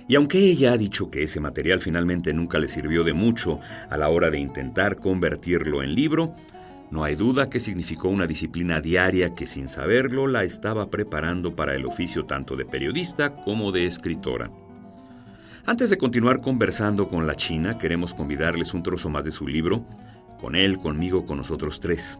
Y 0.09 0.16
aunque 0.16 0.38
ella 0.38 0.73
ha 0.73 0.78
dicho 0.78 1.11
que 1.11 1.23
ese 1.23 1.40
material 1.40 1.81
finalmente 1.81 2.33
nunca 2.33 2.59
le 2.59 2.69
sirvió 2.69 3.04
de 3.04 3.12
mucho 3.12 3.61
a 3.88 3.97
la 3.97 4.09
hora 4.09 4.31
de 4.31 4.38
intentar 4.38 4.97
convertirlo 4.97 5.83
en 5.83 5.95
libro, 5.95 6.35
no 6.90 7.04
hay 7.04 7.14
duda 7.14 7.49
que 7.49 7.61
significó 7.61 8.09
una 8.09 8.26
disciplina 8.26 8.83
diaria 8.83 9.35
que 9.35 9.47
sin 9.47 9.69
saberlo 9.69 10.26
la 10.26 10.45
estaba 10.45 10.90
preparando 10.90 11.52
para 11.52 11.75
el 11.75 11.87
oficio 11.87 12.26
tanto 12.26 12.57
de 12.57 12.66
periodista 12.66 13.35
como 13.35 13.73
de 13.73 13.87
escritora. 13.87 14.50
Antes 15.64 15.90
de 15.90 15.97
continuar 15.97 16.42
conversando 16.42 17.09
con 17.09 17.26
la 17.26 17.35
China, 17.37 17.78
queremos 17.78 18.12
convidarles 18.12 18.75
un 18.75 18.83
trozo 18.83 19.09
más 19.09 19.25
de 19.25 19.31
su 19.31 19.47
libro, 19.47 19.87
con 20.42 20.56
él, 20.56 20.76
conmigo, 20.78 21.25
con 21.25 21.38
nosotros 21.38 21.78
tres. 21.78 22.18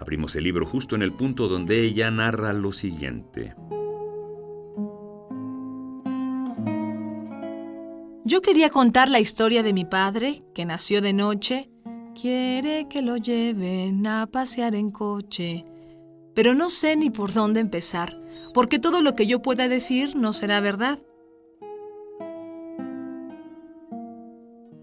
Abrimos 0.00 0.34
el 0.34 0.42
libro 0.42 0.66
justo 0.66 0.96
en 0.96 1.02
el 1.02 1.12
punto 1.12 1.46
donde 1.46 1.80
ella 1.80 2.10
narra 2.10 2.52
lo 2.52 2.72
siguiente. 2.72 3.54
Yo 8.24 8.42
quería 8.42 8.68
contar 8.68 9.08
la 9.08 9.20
historia 9.20 9.62
de 9.62 9.72
mi 9.72 9.84
padre, 9.84 10.42
que 10.54 10.64
nació 10.64 11.00
de 11.00 11.12
noche. 11.12 11.70
Quiere 12.20 12.88
que 12.88 13.00
lo 13.00 13.16
lleven 13.16 14.04
a 14.08 14.26
pasear 14.26 14.74
en 14.74 14.90
coche. 14.90 15.64
Pero 16.34 16.54
no 16.54 16.68
sé 16.68 16.96
ni 16.96 17.10
por 17.10 17.32
dónde 17.32 17.60
empezar, 17.60 18.18
porque 18.54 18.80
todo 18.80 19.02
lo 19.02 19.14
que 19.14 19.28
yo 19.28 19.40
pueda 19.40 19.68
decir 19.68 20.16
no 20.16 20.32
será 20.32 20.58
verdad. 20.58 20.98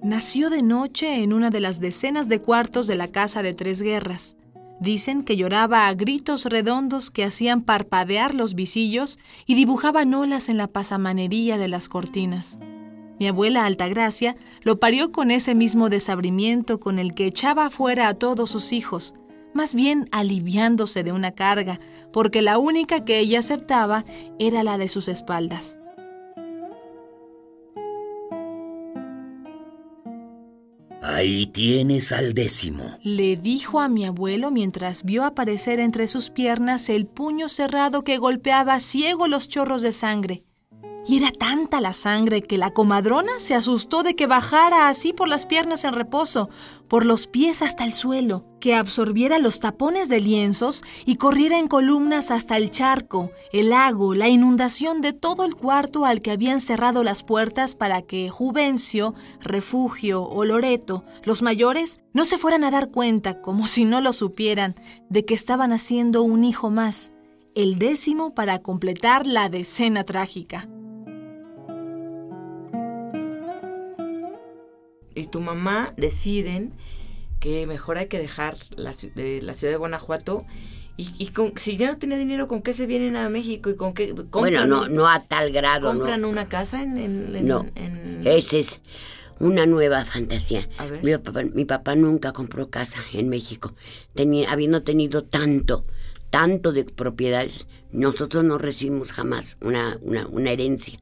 Nació 0.09 0.49
de 0.49 0.63
noche 0.63 1.21
en 1.21 1.33
una 1.33 1.51
de 1.51 1.59
las 1.59 1.79
decenas 1.79 2.27
de 2.29 2.41
cuartos 2.41 2.87
de 2.87 2.95
la 2.95 3.09
casa 3.09 3.43
de 3.43 3.53
tres 3.53 3.83
guerras. 3.83 4.37
Dicen 4.79 5.21
que 5.21 5.37
lloraba 5.37 5.87
a 5.87 5.93
gritos 5.93 6.45
redondos 6.45 7.11
que 7.11 7.23
hacían 7.23 7.61
parpadear 7.61 8.33
los 8.33 8.55
visillos 8.55 9.19
y 9.45 9.53
dibujaban 9.53 10.11
olas 10.15 10.49
en 10.49 10.57
la 10.57 10.65
pasamanería 10.65 11.59
de 11.59 11.67
las 11.67 11.89
cortinas. 11.89 12.57
Mi 13.19 13.27
abuela 13.27 13.67
Altagracia 13.67 14.35
lo 14.63 14.79
parió 14.79 15.11
con 15.11 15.29
ese 15.29 15.53
mismo 15.53 15.89
desabrimiento 15.89 16.79
con 16.79 16.97
el 16.97 17.13
que 17.13 17.27
echaba 17.27 17.67
afuera 17.67 18.07
a 18.07 18.15
todos 18.15 18.49
sus 18.49 18.73
hijos, 18.73 19.13
más 19.53 19.75
bien 19.75 20.09
aliviándose 20.11 21.03
de 21.03 21.11
una 21.11 21.33
carga, 21.33 21.79
porque 22.11 22.41
la 22.41 22.57
única 22.57 23.05
que 23.05 23.19
ella 23.19 23.39
aceptaba 23.39 24.05
era 24.39 24.63
la 24.63 24.79
de 24.79 24.87
sus 24.87 25.07
espaldas. 25.07 25.78
Ahí 31.11 31.47
tienes 31.47 32.11
al 32.11 32.35
décimo, 32.35 32.97
le 33.01 33.35
dijo 33.35 33.79
a 33.79 33.89
mi 33.89 34.05
abuelo 34.05 34.51
mientras 34.51 35.03
vio 35.03 35.25
aparecer 35.25 35.79
entre 35.79 36.07
sus 36.07 36.29
piernas 36.29 36.87
el 36.87 37.07
puño 37.07 37.49
cerrado 37.49 38.03
que 38.03 38.19
golpeaba 38.19 38.79
ciego 38.79 39.27
los 39.27 39.49
chorros 39.49 39.81
de 39.81 39.91
sangre. 39.91 40.43
Y 41.06 41.18
era 41.18 41.32
tanta 41.32 41.82
la 41.82 41.94
sangre 41.94 42.44
que 42.44 42.58
la 42.58 42.72
comadrona 42.72 43.39
se 43.39 43.56
asustó 43.56 44.03
de 44.03 44.15
que 44.15 44.27
bajara 44.27 44.89
así 44.89 45.13
por 45.13 45.27
las 45.27 45.46
piernas 45.46 45.84
en 45.84 45.94
reposo, 45.94 46.50
por 46.88 47.06
los 47.06 47.25
pies 47.25 47.62
hasta 47.62 47.86
el 47.86 47.94
suelo, 47.94 48.46
que 48.60 48.75
absorbiera 48.75 49.39
los 49.39 49.60
tapones 49.60 50.10
de 50.10 50.20
lienzos 50.20 50.84
y 51.06 51.15
corriera 51.15 51.58
en 51.58 51.68
columnas 51.68 52.32
hasta 52.32 52.58
el 52.58 52.70
charco, 52.70 53.32
el 53.53 53.70
lago, 53.70 54.13
la 54.13 54.27
inundación 54.27 55.01
de 55.01 55.13
todo 55.13 55.46
el 55.46 55.56
cuarto 55.56 56.06
al 56.06 56.22
que 56.22 56.32
habían 56.32 56.60
cerrado 56.60 57.03
las 57.03 57.24
puertas 57.24 57.75
para 57.75 58.01
que 58.01 58.29
Juvencio, 58.29 59.13
Refugio 59.39 60.24
o 60.24 60.46
Loreto, 60.46 61.06
los 61.24 61.41
mayores, 61.41 62.01
no 62.12 62.25
se 62.25 62.38
fueran 62.38 62.63
a 62.63 62.72
dar 62.72 62.91
cuenta, 62.91 63.41
como 63.41 63.68
si 63.68 63.86
no 63.86 64.01
lo 64.01 64.13
supieran, 64.13 64.75
de 65.10 65.25
que 65.25 65.34
estaban 65.34 65.72
haciendo 65.72 66.24
un 66.24 66.44
hijo 66.44 66.70
más, 66.70 67.13
el 67.56 67.79
décimo 67.79 68.34
para 68.34 68.60
completar 68.60 69.25
la 69.25 69.50
decena 69.50 70.03
trágica. 70.03 70.68
Y 75.19 75.27
tu 75.27 75.41
mamá 75.41 75.93
deciden 75.97 76.73
que 77.39 77.65
mejor 77.67 77.97
hay 77.97 78.07
que 78.07 78.19
dejar 78.19 78.57
la, 78.75 78.93
la 79.15 79.53
ciudad 79.53 79.73
de 79.73 79.77
Guanajuato 79.77 80.45
y, 81.01 81.27
con, 81.27 81.53
si 81.55 81.77
ya 81.77 81.88
no 81.88 81.97
tiene 81.97 82.17
dinero, 82.17 82.49
¿con 82.49 82.61
qué 82.61 82.73
se 82.73 82.85
vienen 82.85 83.15
a 83.15 83.29
México 83.29 83.69
y 83.69 83.77
con 83.77 83.93
qué 83.93 84.11
Bueno, 84.31 84.65
no, 84.65 84.89
no 84.89 85.07
a 85.07 85.23
tal 85.23 85.49
grado. 85.49 85.88
¿Compran 85.91 86.25
una 86.25 86.49
casa 86.49 86.83
en, 86.83 86.97
en, 86.97 87.47
No, 87.47 87.65
esa 88.25 88.57
es 88.57 88.81
una 89.39 89.65
nueva 89.65 90.03
fantasía. 90.03 90.67
Mi 91.01 91.17
papá, 91.17 91.43
mi 91.43 91.63
papá 91.63 91.95
nunca 91.95 92.33
compró 92.33 92.69
casa 92.69 92.99
en 93.13 93.29
México, 93.29 93.73
tenía, 94.13 94.51
habiendo 94.51 94.83
tenido 94.83 95.23
tanto, 95.23 95.85
tanto 96.29 96.71
de 96.71 96.86
propiedades, 96.86 97.65
nosotros 97.91 98.43
no 98.43 98.57
recibimos 98.57 99.12
jamás 99.12 99.57
una, 99.62 99.98
una, 100.01 100.27
una, 100.27 100.51
herencia. 100.51 101.00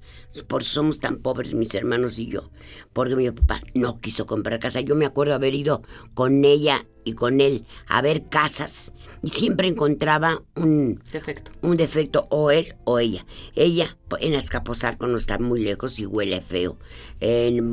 Por 0.48 0.62
eso 0.62 0.72
somos 0.72 1.00
tan 1.00 1.18
pobres 1.18 1.54
mis 1.54 1.74
hermanos 1.74 2.20
y 2.20 2.28
yo. 2.28 2.50
Porque 2.94 3.16
mi 3.16 3.30
papá 3.32 3.62
no 3.74 4.00
quiso 4.00 4.26
comprar 4.26 4.60
casa. 4.60 4.82
Yo 4.82 4.96
me 4.96 5.06
acuerdo 5.06 5.34
haber 5.34 5.54
ido 5.54 5.82
con 6.14 6.46
ella 6.46 6.86
y 7.08 7.14
con 7.14 7.42
él 7.42 7.66
a 7.88 8.02
ver 8.02 8.24
casas 8.24 8.94
y 9.24 9.30
siempre 9.30 9.68
encontraba 9.68 10.44
un 10.56 11.02
defecto. 11.12 11.52
Un 11.62 11.78
defecto, 11.78 12.28
o 12.30 12.52
él 12.52 12.76
o 12.84 13.00
ella. 13.00 13.26
Ella 13.56 13.98
en 14.20 14.36
Azcapotzalco 14.36 15.08
no 15.08 15.18
está 15.18 15.38
muy 15.40 15.62
lejos 15.62 16.00
y 16.00 16.06
huele 16.06 16.40
feo. 16.42 16.78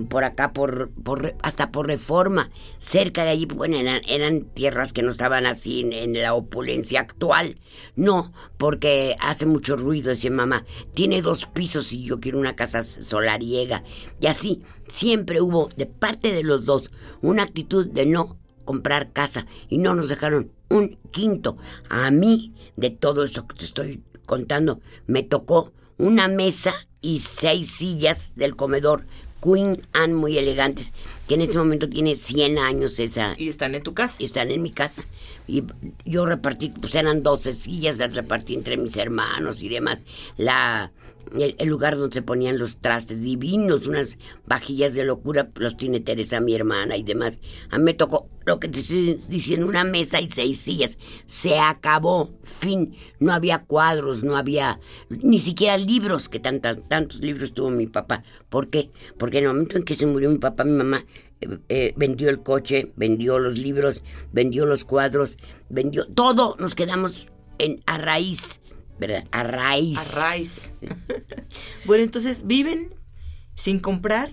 por 0.08 0.24
acá, 0.24 0.52
por, 0.52 0.90
por, 0.90 1.36
hasta 1.42 1.70
por 1.70 1.86
reforma, 1.86 2.48
cerca 2.78 3.24
de 3.24 3.30
allí, 3.30 3.46
bueno, 3.46 3.76
eran, 3.76 4.44
tierras 4.54 4.92
que 4.92 5.02
no 5.02 5.10
estaban 5.10 5.46
así 5.46 5.80
en, 5.80 6.14
la 6.14 6.34
opulencia 6.34 7.00
actual. 7.00 7.58
No, 7.94 8.32
porque 8.56 9.14
hace 9.20 9.46
mucho 9.46 9.76
ruido, 9.76 10.10
decía 10.10 10.30
mamá. 10.30 10.64
Tiene 10.94 11.22
dos 11.22 11.46
pisos 11.46 11.92
y 11.92 12.04
yo 12.04 12.20
quiero 12.20 12.38
una 12.38 12.56
casa 12.56 12.82
solariega. 12.82 13.84
Y 14.20 14.26
así, 14.26 14.62
siempre 14.88 15.40
hubo 15.40 15.68
de 15.76 15.86
parte 15.86 16.32
de 16.32 16.42
los 16.42 16.64
dos 16.64 16.90
una 17.20 17.42
actitud 17.42 17.86
de 17.86 18.06
no 18.06 18.38
comprar 18.64 19.12
casa 19.12 19.46
y 19.68 19.78
no 19.78 19.94
nos 19.94 20.08
dejaron 20.08 20.50
un 20.68 20.98
quinto. 21.10 21.56
A 21.88 22.10
mí, 22.10 22.54
de 22.76 22.90
todo 22.90 23.24
eso 23.24 23.46
que 23.46 23.56
te 23.56 23.64
estoy 23.64 24.02
contando, 24.26 24.80
me 25.06 25.22
tocó 25.22 25.72
una 25.98 26.28
mesa 26.28 26.74
y 27.00 27.20
seis 27.20 27.70
sillas 27.70 28.32
del 28.34 28.56
comedor 28.56 29.06
Queen 29.44 29.82
Anne 29.92 30.14
muy 30.14 30.38
elegantes. 30.38 30.92
que 31.28 31.34
en 31.34 31.42
ese 31.42 31.58
momento 31.58 31.88
tiene 31.88 32.16
100 32.16 32.58
años 32.58 32.98
esa... 32.98 33.34
Y 33.36 33.48
están 33.48 33.74
en 33.74 33.82
tu 33.82 33.94
casa. 33.94 34.16
Y 34.18 34.24
están 34.24 34.50
en 34.50 34.62
mi 34.62 34.70
casa. 34.70 35.04
Y 35.46 35.64
yo 36.04 36.26
repartí, 36.26 36.70
pues 36.80 36.94
eran 36.94 37.22
12 37.22 37.52
sillas, 37.52 37.98
las 37.98 38.14
repartí 38.14 38.54
entre 38.54 38.76
mis 38.76 38.96
hermanos 38.96 39.62
y 39.62 39.68
demás. 39.68 40.02
La 40.36 40.92
el, 41.38 41.68
lugar 41.68 41.96
donde 41.96 42.14
se 42.14 42.22
ponían 42.22 42.58
los 42.58 42.78
trastes 42.78 43.22
divinos, 43.22 43.86
unas 43.86 44.18
vajillas 44.46 44.94
de 44.94 45.04
locura, 45.04 45.50
los 45.56 45.76
tiene 45.76 46.00
Teresa, 46.00 46.40
mi 46.40 46.54
hermana 46.54 46.96
y 46.96 47.02
demás. 47.02 47.40
A 47.70 47.78
mí 47.78 47.84
me 47.84 47.94
tocó 47.94 48.28
lo 48.46 48.60
que 48.60 48.68
te 48.68 48.80
estoy 48.80 49.18
diciendo, 49.28 49.66
una 49.66 49.84
mesa 49.84 50.20
y 50.20 50.28
seis 50.28 50.60
sillas. 50.60 50.98
Se 51.26 51.58
acabó, 51.58 52.34
fin. 52.42 52.94
No 53.18 53.32
había 53.32 53.64
cuadros, 53.64 54.22
no 54.22 54.36
había 54.36 54.80
ni 55.08 55.38
siquiera 55.38 55.76
libros, 55.76 56.28
que 56.28 56.40
tantos 56.40 57.20
libros 57.20 57.54
tuvo 57.54 57.70
mi 57.70 57.86
papá. 57.86 58.22
¿Por 58.48 58.68
qué? 58.68 58.90
Porque 59.18 59.38
en 59.38 59.44
el 59.44 59.52
momento 59.52 59.78
en 59.78 59.84
que 59.84 59.96
se 59.96 60.06
murió 60.06 60.30
mi 60.30 60.38
papá, 60.38 60.64
mi 60.64 60.72
mamá 60.72 61.04
eh, 61.40 61.58
eh, 61.68 61.94
vendió 61.96 62.28
el 62.30 62.42
coche, 62.42 62.92
vendió 62.96 63.38
los 63.38 63.58
libros, 63.58 64.02
vendió 64.32 64.66
los 64.66 64.84
cuadros, 64.84 65.36
vendió 65.68 66.06
todo. 66.06 66.56
Nos 66.58 66.74
quedamos 66.74 67.28
en, 67.58 67.82
a 67.86 67.98
raíz 67.98 68.60
¿verdad? 68.98 69.24
A 69.30 69.42
raíz. 69.42 70.16
A 70.16 70.20
raíz. 70.20 70.70
bueno, 71.84 72.04
entonces 72.04 72.46
viven 72.46 72.94
sin 73.54 73.78
comprar, 73.80 74.30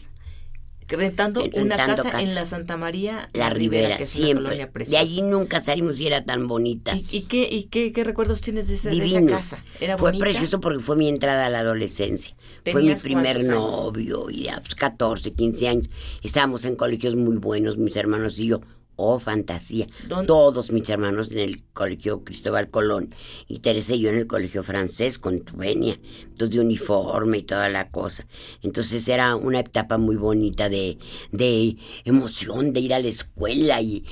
rentando, 0.98 1.44
una 1.54 1.78
casa, 1.78 2.22
en 2.22 2.36
la 2.36 2.46
Santa 2.46 2.78
María 2.78 3.30
la 3.34 3.50
Ribera, 3.50 3.98
que 3.98 4.06
siempre. 4.06 4.68
De 4.86 4.98
allí 4.98 5.22
nunca 5.22 5.62
salimos 5.62 6.00
y 6.00 6.08
era 6.08 6.26
tan 6.26 6.48
bonita. 6.48 6.96
¿Y, 7.10 7.22
qué, 7.22 7.48
y 7.50 7.64
qué, 7.66 7.92
qué, 7.92 8.04
recuerdos 8.04 8.42
tienes 8.42 8.68
de, 8.68 8.76
esa, 8.76 9.26
casa? 9.26 9.64
¿Era 9.80 9.98
fue 9.98 10.14
precioso 10.14 10.60
porque 10.60 10.80
fue 10.80 10.96
mi 10.96 11.08
entrada 11.08 11.46
a 11.46 11.50
la 11.50 11.60
adolescencia. 11.60 12.36
Fue 12.70 12.82
mi 12.82 12.94
primer 12.96 13.44
novio, 13.46 14.30
y 14.30 14.48
a 14.48 14.62
14, 14.78 15.32
15 15.32 15.68
años. 15.68 15.90
Estábamos 16.24 16.66
en 16.66 16.76
colegios 16.76 17.16
muy 17.16 17.38
buenos, 17.38 17.78
mis 17.78 17.96
hermanos 17.96 18.40
y 18.40 18.48
yo 18.48 18.62
Oh, 19.04 19.20
fantasía. 19.20 19.88
Todos 20.28 20.72
mis 20.72 20.88
hermanos 20.88 21.32
en 21.32 21.40
el 21.40 21.64
colegio 21.74 22.24
Cristóbal 22.24 22.68
Colón 22.68 23.16
y 23.48 23.58
Teresa 23.58 23.96
y 23.96 24.02
yo 24.02 24.10
en 24.12 24.18
el 24.18 24.28
colegio 24.28 24.62
francés 24.62 25.18
con 25.18 25.42
Tubenia, 25.42 25.98
entonces 26.22 26.52
de 26.52 26.60
uniforme 26.60 27.40
y 27.40 27.42
toda 27.42 27.68
la 27.70 27.90
cosa. 27.90 28.28
Entonces 28.62 29.08
era 29.08 29.36
una 29.36 29.62
etapa 29.62 29.98
muy 29.98 30.18
bonita 30.18 30.70
de, 30.70 31.00
de 31.32 31.78
emoción, 32.06 32.74
de 32.74 32.80
ir 32.80 32.94
a 32.94 33.00
la 33.00 33.08
escuela 33.08 33.82
y, 33.82 34.04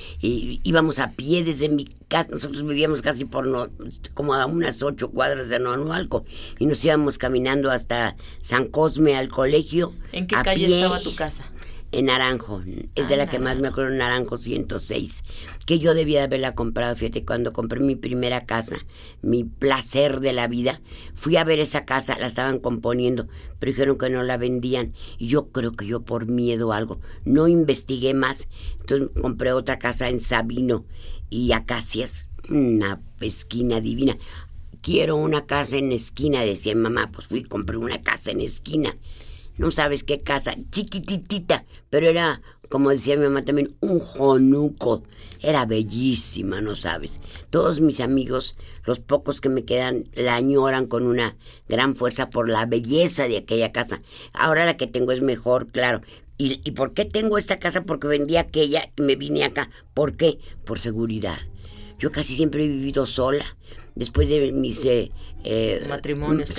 íbamos 0.64 0.98
a 0.98 1.12
pie 1.12 1.44
desde 1.44 1.68
mi 1.68 1.84
casa. 2.08 2.28
Nosotros 2.32 2.66
vivíamos 2.66 3.00
casi 3.00 3.24
por 3.24 3.46
no, 3.46 3.68
como 4.14 4.34
a 4.34 4.46
unas 4.46 4.82
ocho 4.82 5.12
cuadras 5.12 5.48
de 5.48 5.60
Nonualco 5.60 6.24
y 6.58 6.66
nos 6.66 6.84
íbamos 6.84 7.16
caminando 7.16 7.70
hasta 7.70 8.16
San 8.40 8.66
Cosme 8.66 9.14
al 9.14 9.28
colegio. 9.28 9.94
¿En 10.10 10.26
qué 10.26 10.34
calle 10.42 10.66
estaba 10.66 10.98
tu 10.98 11.14
casa? 11.14 11.48
En 11.92 12.06
Naranjo, 12.06 12.62
es 12.94 13.08
de 13.08 13.16
la 13.16 13.26
que 13.26 13.38
más 13.38 13.58
me 13.58 13.68
acuerdo, 13.68 13.94
Naranjo 13.94 14.38
106, 14.38 15.22
que 15.66 15.78
yo 15.78 15.94
debía 15.94 16.24
haberla 16.24 16.54
comprado, 16.54 16.94
fíjate, 16.94 17.24
cuando 17.24 17.52
compré 17.52 17.80
mi 17.80 17.96
primera 17.96 18.46
casa, 18.46 18.76
mi 19.22 19.44
placer 19.44 20.20
de 20.20 20.32
la 20.32 20.46
vida, 20.46 20.80
fui 21.14 21.36
a 21.36 21.44
ver 21.44 21.58
esa 21.58 21.84
casa, 21.84 22.18
la 22.18 22.28
estaban 22.28 22.60
componiendo, 22.60 23.26
pero 23.58 23.72
dijeron 23.72 23.98
que 23.98 24.10
no 24.10 24.22
la 24.22 24.36
vendían, 24.36 24.92
y 25.18 25.26
yo 25.26 25.50
creo 25.50 25.72
que 25.72 25.86
yo 25.86 26.02
por 26.02 26.26
miedo 26.26 26.68
o 26.68 26.72
algo, 26.72 27.00
no 27.24 27.48
investigué 27.48 28.14
más, 28.14 28.48
entonces 28.80 29.10
compré 29.20 29.52
otra 29.52 29.78
casa 29.78 30.08
en 30.08 30.20
Sabino 30.20 30.84
y 31.28 31.52
Acacias, 31.52 32.28
una 32.48 33.00
esquina 33.20 33.80
divina. 33.80 34.16
Quiero 34.82 35.16
una 35.16 35.44
casa 35.44 35.76
en 35.76 35.92
esquina, 35.92 36.40
decía 36.40 36.74
mamá, 36.74 37.10
pues 37.12 37.26
fui 37.26 37.42
compré 37.42 37.76
una 37.76 38.00
casa 38.00 38.30
en 38.30 38.40
esquina 38.40 38.96
no 39.60 39.70
sabes 39.70 40.04
qué 40.04 40.22
casa, 40.22 40.54
chiquititita, 40.70 41.66
pero 41.90 42.08
era, 42.08 42.40
como 42.70 42.88
decía 42.88 43.16
mi 43.16 43.24
mamá 43.24 43.44
también, 43.44 43.68
un 43.80 43.98
jonuco. 44.00 45.02
Era 45.42 45.66
bellísima, 45.66 46.62
no 46.62 46.74
sabes. 46.74 47.18
Todos 47.50 47.82
mis 47.82 48.00
amigos, 48.00 48.56
los 48.86 49.00
pocos 49.00 49.42
que 49.42 49.50
me 49.50 49.66
quedan, 49.66 50.04
la 50.14 50.36
añoran 50.36 50.86
con 50.86 51.06
una 51.06 51.36
gran 51.68 51.94
fuerza 51.94 52.30
por 52.30 52.48
la 52.48 52.64
belleza 52.64 53.28
de 53.28 53.36
aquella 53.36 53.70
casa. 53.70 54.00
Ahora 54.32 54.64
la 54.64 54.78
que 54.78 54.86
tengo 54.86 55.12
es 55.12 55.20
mejor, 55.20 55.66
claro. 55.66 56.00
¿Y, 56.38 56.62
y 56.64 56.70
por 56.70 56.94
qué 56.94 57.04
tengo 57.04 57.36
esta 57.36 57.58
casa? 57.58 57.82
Porque 57.82 58.08
vendí 58.08 58.38
aquella 58.38 58.90
y 58.96 59.02
me 59.02 59.16
vine 59.16 59.44
acá. 59.44 59.68
¿Por 59.92 60.16
qué? 60.16 60.38
Por 60.64 60.80
seguridad. 60.80 61.36
Yo 61.98 62.10
casi 62.10 62.34
siempre 62.34 62.64
he 62.64 62.68
vivido 62.68 63.04
sola. 63.04 63.44
Después 64.00 64.30
de 64.30 64.50
mis 64.50 64.86
eh, 64.86 65.12
eh, 65.44 65.84
matrimonios, 65.86 66.54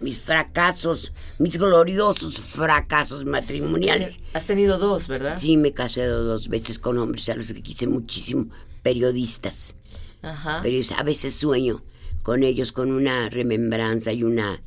mis 0.00 0.18
fracasos, 0.18 1.12
mis 1.38 1.56
gloriosos 1.58 2.40
fracasos 2.40 3.24
matrimoniales. 3.24 4.18
Has 4.32 4.46
tenido 4.46 4.76
dos, 4.76 5.06
¿verdad? 5.06 5.38
Sí, 5.38 5.56
me 5.56 5.72
casé 5.72 6.06
dos 6.06 6.48
veces 6.48 6.80
con 6.80 6.98
hombres 6.98 7.28
a 7.28 7.36
los 7.36 7.52
que 7.52 7.62
quise 7.62 7.86
muchísimo, 7.86 8.48
periodistas. 8.82 9.76
Ajá. 10.22 10.58
Pero 10.60 10.76
a 10.98 11.02
veces 11.04 11.36
sueño 11.36 11.84
con 12.24 12.42
ellos 12.42 12.72
con 12.72 12.90
una 12.90 13.30
remembranza 13.30 14.12
y 14.12 14.24
una 14.24 14.60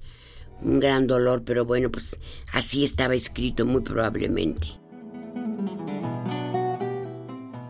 un 0.62 0.80
gran 0.80 1.06
dolor, 1.06 1.43
pero 1.43 1.65
bueno, 1.65 1.91
pues 1.91 2.17
así 2.54 2.86
estaba 2.86 3.13
escrito 3.13 3.65
muy 3.65 3.82
probablemente. 3.82 4.69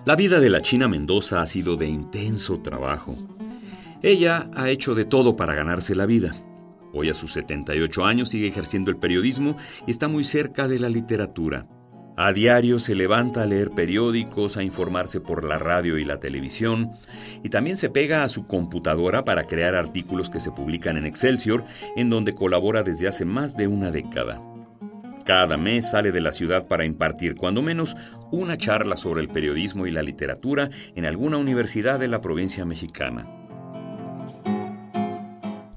La 0.05 0.15
vida 0.15 0.39
de 0.39 0.51
la 0.51 0.61
China 0.61 0.87
Mendoza 0.87 1.41
ha 1.41 1.47
sido 1.47 1.75
de 1.75 1.87
intenso 1.87 2.59
trabajo. 2.59 3.17
Ella 4.01 4.49
ha 4.55 4.69
hecho 4.69 4.95
de 4.95 5.03
todo 5.03 5.35
para 5.35 5.53
ganarse 5.53 5.93
la 5.93 6.05
vida. 6.05 6.31
Hoy 6.93 7.09
a 7.09 7.13
sus 7.13 7.33
78 7.33 8.05
años 8.05 8.29
sigue 8.29 8.47
ejerciendo 8.47 8.91
el 8.91 8.97
periodismo 8.97 9.57
y 9.85 9.91
está 9.91 10.07
muy 10.07 10.23
cerca 10.23 10.69
de 10.69 10.79
la 10.79 10.89
literatura. 10.89 11.67
A 12.15 12.31
diario 12.31 12.79
se 12.79 12.95
levanta 12.95 13.43
a 13.43 13.45
leer 13.45 13.71
periódicos, 13.71 14.57
a 14.57 14.63
informarse 14.63 15.19
por 15.21 15.45
la 15.45 15.57
radio 15.57 15.97
y 15.97 16.05
la 16.05 16.19
televisión, 16.19 16.91
y 17.43 17.49
también 17.49 17.77
se 17.77 17.89
pega 17.89 18.23
a 18.23 18.29
su 18.29 18.47
computadora 18.47 19.23
para 19.23 19.43
crear 19.45 19.75
artículos 19.75 20.29
que 20.29 20.39
se 20.39 20.51
publican 20.51 20.97
en 20.97 21.05
Excelsior, 21.05 21.63
en 21.95 22.09
donde 22.09 22.33
colabora 22.33 22.83
desde 22.83 23.07
hace 23.07 23.25
más 23.25 23.55
de 23.55 23.67
una 23.67 23.91
década. 23.91 24.41
Cada 25.25 25.57
mes 25.57 25.91
sale 25.91 26.11
de 26.11 26.21
la 26.21 26.31
ciudad 26.31 26.67
para 26.67 26.85
impartir 26.85 27.35
cuando 27.35 27.61
menos 27.61 27.95
una 28.31 28.57
charla 28.57 28.97
sobre 28.97 29.21
el 29.21 29.29
periodismo 29.29 29.87
y 29.87 29.91
la 29.91 30.01
literatura 30.01 30.69
en 30.95 31.05
alguna 31.05 31.37
universidad 31.37 31.99
de 31.99 32.07
la 32.07 32.19
provincia 32.19 32.65
mexicana. 32.65 33.38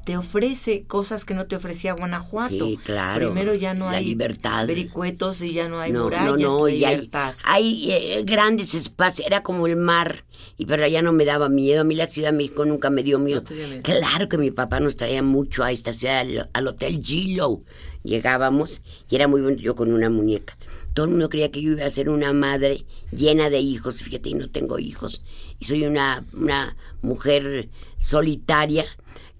Te 0.04 0.16
ofrece 0.16 0.84
cosas 0.84 1.24
que 1.24 1.34
no 1.34 1.46
te 1.46 1.56
ofrecía 1.56 1.92
Guanajuato. 1.92 2.66
Sí, 2.66 2.78
claro. 2.84 3.26
Primero 3.26 3.54
ya 3.54 3.74
no 3.74 3.90
la 3.90 3.98
hay 3.98 4.04
libertad. 4.06 4.66
vericuetos 4.66 5.40
y 5.42 5.52
ya 5.52 5.68
no 5.68 5.80
hay 5.80 5.92
murallas. 5.92 6.26
No, 6.26 6.36
no, 6.36 6.68
y 6.68 6.84
hay, 6.84 7.10
hay 7.44 7.92
eh, 7.92 8.22
grandes 8.24 8.74
espacios. 8.74 9.26
Era 9.26 9.42
como 9.42 9.66
el 9.66 9.76
mar, 9.76 10.24
y 10.56 10.66
pero 10.66 10.86
ya 10.86 11.02
no 11.02 11.12
me 11.12 11.24
daba 11.24 11.48
miedo. 11.48 11.82
A 11.82 11.84
mí 11.84 11.94
la 11.94 12.06
Ciudad 12.06 12.30
de 12.30 12.36
México 12.36 12.64
nunca 12.64 12.90
me 12.90 13.02
dio 13.02 13.18
miedo. 13.18 13.44
claro 13.82 14.28
que 14.28 14.38
mi 14.38 14.50
papá 14.50 14.80
nos 14.80 14.96
traía 14.96 15.22
mucho 15.22 15.62
a 15.62 15.70
esta 15.72 15.92
ciudad, 15.92 16.20
al, 16.20 16.50
al 16.52 16.66
Hotel 16.66 17.00
Gilo 17.02 17.62
llegábamos 18.02 18.82
y 19.08 19.16
era 19.16 19.28
muy 19.28 19.40
bueno 19.40 19.56
yo 19.56 19.74
con 19.74 19.92
una 19.92 20.10
muñeca. 20.10 20.56
Todo 20.94 21.06
el 21.06 21.12
mundo 21.12 21.30
creía 21.30 21.50
que 21.50 21.62
yo 21.62 21.72
iba 21.72 21.86
a 21.86 21.90
ser 21.90 22.10
una 22.10 22.32
madre 22.34 22.84
llena 23.10 23.48
de 23.48 23.60
hijos, 23.60 24.02
fíjate, 24.02 24.28
y 24.28 24.34
no 24.34 24.50
tengo 24.50 24.78
hijos. 24.78 25.22
Y 25.58 25.64
soy 25.64 25.86
una, 25.86 26.24
una 26.34 26.76
mujer 27.00 27.70
solitaria, 27.98 28.84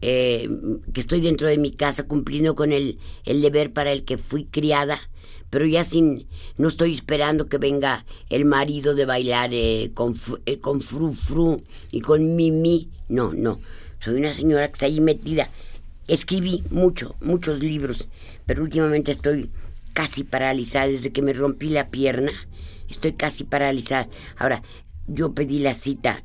eh, 0.03 0.49
que 0.93 1.01
estoy 1.01 1.21
dentro 1.21 1.47
de 1.47 1.59
mi 1.59 1.71
casa 1.71 2.09
cumpliendo 2.09 2.57
con 2.57 2.73
el, 2.73 2.99
el 3.25 3.41
deber 3.41 3.73
para 3.73 3.93
el 3.93 4.03
que 4.05 4.19
fui 4.19 4.45
criada, 4.45 4.99
pero 5.49 5.65
ya 5.65 5.85
sin, 5.85 6.27
no 6.57 6.67
estoy 6.67 6.93
esperando 6.93 7.49
que 7.49 7.59
venga 7.59 8.05
el 8.29 8.45
marido 8.45 8.97
de 8.97 9.07
bailar 9.07 9.51
eh, 9.53 9.93
con, 9.95 10.17
eh, 10.45 10.59
con 10.59 10.81
fru 10.81 11.13
fru 11.13 11.63
y 11.93 12.01
con 12.01 12.35
mimi. 12.35 12.89
No, 13.09 13.33
no, 13.33 13.61
soy 14.01 14.15
una 14.15 14.35
señora 14.35 14.67
que 14.67 14.73
está 14.73 14.87
ahí 14.87 15.01
metida. 15.01 15.51
Escribí 16.09 16.65
mucho, 16.71 17.15
muchos 17.21 17.61
libros, 17.61 18.09
pero 18.45 18.65
últimamente 18.65 19.13
estoy 19.13 19.51
casi 19.93 20.25
paralizada 20.25 20.89
desde 20.89 21.13
que 21.13 21.23
me 21.23 21.33
rompí 21.33 21.69
la 21.69 21.91
pierna. 21.91 22.33
Estoy 22.91 23.13
casi 23.13 23.45
paralizada. 23.45 24.09
Ahora, 24.37 24.63
yo 25.07 25.33
pedí 25.33 25.61
la 25.61 25.75
cita, 25.75 26.23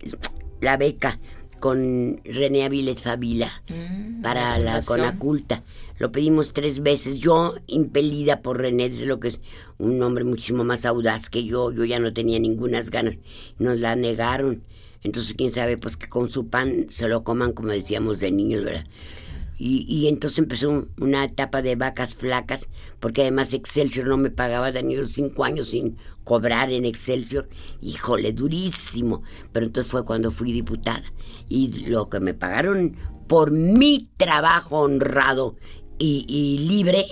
la 0.61 0.77
beca 0.77 1.19
con 1.59 2.21
René 2.23 2.63
Avilés 2.63 3.01
Favila 3.01 3.51
mm, 3.67 4.21
para 4.21 4.57
la, 4.57 4.81
Conaculta. 4.81 5.63
Lo 5.99 6.11
pedimos 6.11 6.53
tres 6.53 6.81
veces. 6.81 7.19
Yo, 7.19 7.55
impelida 7.67 8.41
por 8.41 8.59
René, 8.59 8.89
de 8.89 9.05
lo 9.05 9.19
que 9.19 9.29
es 9.29 9.39
un 9.77 10.01
hombre 10.03 10.23
muchísimo 10.23 10.63
más 10.63 10.85
audaz 10.85 11.29
que 11.29 11.43
yo, 11.43 11.71
yo 11.71 11.85
ya 11.85 11.99
no 11.99 12.13
tenía 12.13 12.39
ningunas 12.39 12.91
ganas. 12.91 13.17
Nos 13.57 13.79
la 13.79 13.95
negaron. 13.95 14.63
Entonces, 15.03 15.33
quién 15.35 15.51
sabe, 15.51 15.77
pues 15.77 15.97
que 15.97 16.09
con 16.09 16.29
su 16.29 16.47
pan 16.47 16.87
se 16.89 17.07
lo 17.07 17.23
coman, 17.23 17.53
como 17.53 17.69
decíamos 17.69 18.19
de 18.19 18.31
niños, 18.31 18.63
¿verdad? 18.63 18.83
Y, 19.59 20.07
entonces 20.07 20.37
empezó 20.37 20.87
una 20.99 21.23
etapa 21.23 21.61
de 21.61 21.75
vacas 21.75 22.13
flacas, 22.13 22.69
porque 22.99 23.21
además 23.21 23.53
Excelsior 23.53 24.07
no 24.07 24.17
me 24.17 24.29
pagaba, 24.29 24.71
tenía 24.71 25.03
cinco 25.07 25.43
años 25.43 25.71
sin 25.71 25.97
cobrar 26.23 26.71
en 26.71 26.85
Excelsior. 26.85 27.49
Híjole, 27.81 28.33
durísimo. 28.33 29.23
Pero 29.51 29.65
entonces 29.65 29.91
fue 29.91 30.05
cuando 30.05 30.31
fui 30.31 30.53
diputada. 30.53 31.11
Y 31.49 31.87
lo 31.87 32.09
que 32.09 32.19
me 32.19 32.33
pagaron 32.33 32.95
por 33.27 33.51
mi 33.51 34.09
trabajo 34.17 34.81
honrado 34.81 35.55
y, 35.99 36.57
libre, 36.67 37.05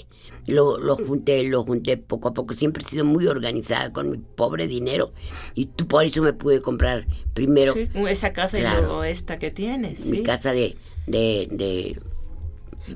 lo, 0.47 0.77
lo, 0.77 0.95
junté, 0.95 1.43
lo 1.43 1.63
junté 1.63 1.97
poco 1.97 2.29
a 2.29 2.33
poco. 2.33 2.53
Siempre 2.53 2.83
he 2.83 2.87
sido 2.87 3.05
muy 3.05 3.27
organizada 3.27 3.91
con 3.91 4.11
mi 4.11 4.17
pobre 4.17 4.67
dinero 4.67 5.13
y 5.55 5.65
tú 5.65 5.87
por 5.87 6.05
eso 6.05 6.21
me 6.21 6.33
pude 6.33 6.61
comprar 6.61 7.07
primero. 7.33 7.73
Sí, 7.73 7.89
esa 8.07 8.33
casa 8.33 8.59
y 8.59 8.61
luego 8.61 9.03
esta 9.03 9.39
que 9.39 9.51
tienes. 9.51 10.05
Mi 10.05 10.21
casa 10.21 10.53
de, 10.53 10.77
de, 11.07 11.47
de... 11.51 11.99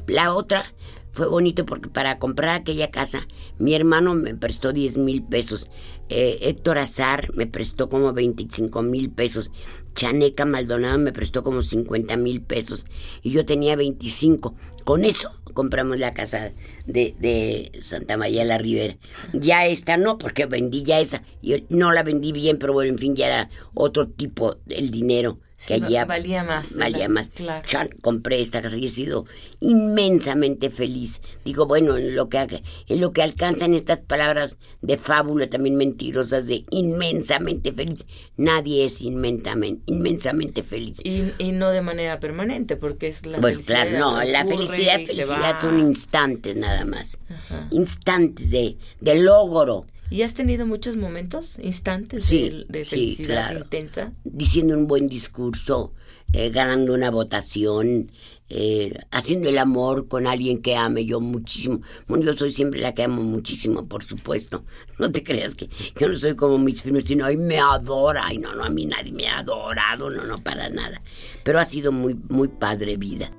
La 0.07 0.33
otra 0.33 0.63
fue 1.11 1.27
bonito 1.27 1.65
porque 1.65 1.89
para 1.89 2.19
comprar 2.19 2.49
aquella 2.55 2.91
casa 2.91 3.27
mi 3.57 3.73
hermano 3.73 4.13
me 4.13 4.35
prestó 4.35 4.73
10 4.73 4.97
mil 4.97 5.23
pesos. 5.23 5.67
Eh, 6.09 6.39
Héctor 6.41 6.77
Azar 6.77 7.27
me 7.35 7.45
prestó 7.45 7.89
como 7.89 8.13
25 8.13 8.81
mil 8.83 9.11
pesos. 9.11 9.51
Chaneca 9.95 10.45
Maldonado 10.45 10.97
me 10.97 11.11
prestó 11.11 11.43
como 11.43 11.61
50 11.61 12.15
mil 12.17 12.41
pesos. 12.41 12.85
Y 13.21 13.31
yo 13.31 13.45
tenía 13.45 13.75
25. 13.75 14.55
Con 14.85 15.03
eso 15.03 15.29
compramos 15.53 15.99
la 15.99 16.11
casa 16.11 16.51
de, 16.85 17.71
Santa 17.81 18.15
María 18.15 18.45
la 18.45 18.57
Ribera. 18.57 18.97
Ya 19.33 19.65
esta 19.65 19.97
no, 19.97 20.17
porque 20.17 20.45
vendí 20.45 20.83
ya 20.83 20.99
esa. 20.99 21.23
Yo 21.41 21.57
no 21.69 21.91
la 21.91 22.03
vendí 22.03 22.31
bien, 22.31 22.57
pero 22.57 22.73
bueno, 22.73 22.91
en 22.91 22.97
fin, 22.97 23.15
ya 23.15 23.27
era 23.27 23.49
otro 23.73 24.07
tipo 24.07 24.57
el 24.67 24.89
dinero 24.89 25.39
que 25.65 25.75
allá 25.75 26.05
valía 26.05 26.43
más. 26.43 26.77
Valía 26.77 27.09
más. 27.09 27.27
Claro. 27.35 27.89
compré 28.01 28.41
esta 28.41 28.61
casa 28.61 28.77
y 28.77 28.85
he 28.85 28.89
sido 28.89 29.25
inmensamente 29.59 30.69
feliz. 30.69 31.21
Digo, 31.43 31.65
bueno, 31.65 31.97
en 31.97 32.15
lo 32.15 32.29
que 32.29 32.39
en 32.87 33.01
lo 33.01 33.11
que 33.11 33.21
alcanzan 33.21 33.73
estas 33.73 33.99
palabras 33.99 34.57
de 34.81 34.97
fábula 34.97 35.49
también 35.49 35.75
mentirosas 35.75 36.47
de 36.47 36.65
inmensamente 36.69 37.73
feliz. 37.73 38.05
Nadie 38.37 38.85
es 38.85 39.01
inmensamente, 39.01 39.83
inmensamente 39.87 40.63
feliz. 40.63 40.99
Y, 41.03 41.51
no 41.51 41.71
de 41.71 41.81
manera 41.81 42.19
permanente, 42.19 42.77
porque 42.77 43.09
es 43.09 43.25
la 43.25 43.39
bueno, 43.39 43.59
claro, 43.65 43.97
no, 43.99 44.23
la 44.23 44.45
felicidad, 44.45 44.95
felicidad 45.05 45.59
son 45.59 45.79
instantes 45.79 46.55
nada 46.55 46.85
más. 46.85 47.17
Instantes 47.71 48.49
de, 48.49 48.77
de 49.01 49.15
logro. 49.15 49.85
¿Y 50.11 50.23
has 50.23 50.33
tenido 50.33 50.65
muchos 50.65 50.95
momentos, 50.95 51.59
instantes 51.61 52.29
de, 52.29 52.83
felicidad 52.83 53.55
intensa? 53.55 54.11
Diciendo 54.23 54.75
un 54.75 54.87
buen 54.87 55.07
discurso, 55.07 55.93
eh, 56.33 56.49
ganando 56.49 56.95
una 56.95 57.11
votación, 57.11 58.11
eh, 58.49 58.97
haciendo 59.11 59.49
el 59.49 59.59
amor 59.59 60.07
con 60.07 60.25
alguien 60.25 60.63
que 60.63 60.75
ame 60.75 61.05
yo 61.05 61.21
muchísimo. 61.21 61.81
Bueno, 62.07 62.25
yo 62.25 62.35
soy 62.35 62.51
siempre 62.51 62.81
la 62.81 62.95
que 62.95 63.03
amo 63.03 63.21
muchísimo, 63.21 63.87
por 63.87 64.03
supuesto. 64.03 64.63
No 64.97 65.11
te 65.11 65.23
creas 65.23 65.53
que 65.53 65.69
yo 65.95 66.09
no 66.09 66.17
soy 66.17 66.35
como 66.35 66.57
mis 66.57 66.81
primos, 66.81 67.03
sino, 67.05 67.25
ay, 67.25 67.37
me 67.37 67.59
adora. 67.59 68.23
Ay, 68.25 68.39
no, 68.39 68.55
no, 68.55 68.63
a 68.63 68.69
mí 68.69 68.87
nadie 68.87 69.11
me 69.11 69.27
ha 69.27 69.39
adorado, 69.39 70.09
no, 70.09 70.25
no, 70.25 70.43
para 70.43 70.69
nada. 70.69 71.01
Pero 71.43 71.59
ha 71.59 71.65
sido 71.65 71.91
muy, 71.91 72.15
muy 72.29 72.47
padre 72.47 72.97
vida. 72.97 73.31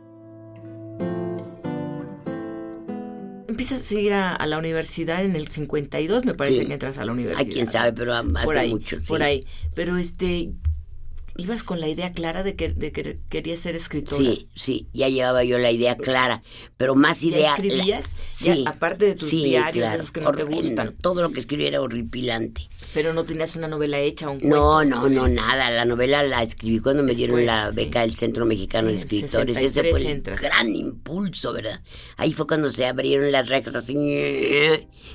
Empiezas 3.50 3.80
a 3.80 3.82
seguir 3.82 4.12
a, 4.14 4.46
la 4.46 4.58
universidad 4.58 5.24
en 5.24 5.36
el 5.36 5.48
52, 5.48 6.24
me 6.24 6.34
parece 6.34 6.66
que 6.66 6.72
entras 6.72 6.98
a 6.98 7.04
la 7.04 7.12
universidad. 7.12 7.46
Ay, 7.46 7.52
quién 7.52 7.66
sabe, 7.70 7.92
pero 7.92 8.14
hace 8.14 8.44
por 8.44 8.58
ahí, 8.58 8.70
mucho. 8.70 8.96
Por 9.06 9.22
ahí. 9.22 9.44
Pero 9.74 9.96
este, 9.96 10.50
ibas 11.40 11.64
con 11.64 11.80
la 11.80 11.88
idea 11.88 12.12
clara 12.12 12.42
de 12.42 12.54
que, 12.54 12.68
de 12.68 12.92
que 12.92 13.18
querías 13.28 13.60
ser 13.60 13.76
escritora. 13.76 14.22
Sí, 14.22 14.48
sí, 14.54 14.88
ya 14.92 15.08
llevaba 15.08 15.44
yo 15.44 15.58
la 15.58 15.70
idea 15.70 15.96
clara, 15.96 16.42
pero 16.76 16.94
más 16.94 17.22
idea. 17.22 17.50
escribías? 17.50 18.16
sí. 18.32 18.64
aparte 18.66 19.06
de 19.06 19.14
tus 19.14 19.30
diarios, 19.30 19.92
esos 19.92 20.10
que 20.12 20.20
no 20.20 20.32
te 20.32 20.44
gustan. 20.44 20.94
Todo 20.96 21.22
lo 21.22 21.32
que 21.32 21.40
escribía 21.40 21.68
era 21.68 21.80
horripilante. 21.80 22.68
Pero 22.92 23.12
no 23.12 23.24
tenías 23.24 23.54
una 23.56 23.68
novela 23.68 23.98
hecha, 23.98 24.28
un 24.28 24.40
cuento. 24.40 24.56
No, 24.56 24.84
no, 24.84 25.08
no, 25.08 25.28
nada. 25.28 25.70
La 25.70 25.84
novela 25.84 26.22
la 26.22 26.42
escribí 26.42 26.80
cuando 26.80 27.02
me 27.02 27.14
dieron 27.14 27.46
la 27.46 27.70
beca 27.70 28.00
del 28.00 28.16
Centro 28.16 28.44
Mexicano 28.44 28.88
de 28.88 28.94
Escritores. 28.94 29.56
Ese 29.56 29.84
fue 29.84 30.00
el 30.00 30.22
gran 30.22 30.74
impulso, 30.74 31.52
¿verdad? 31.52 31.80
Ahí 32.16 32.32
fue 32.32 32.46
cuando 32.46 32.70
se 32.70 32.86
abrieron 32.86 33.30
las 33.30 33.48
rejas 33.48 33.74
así 33.74 33.96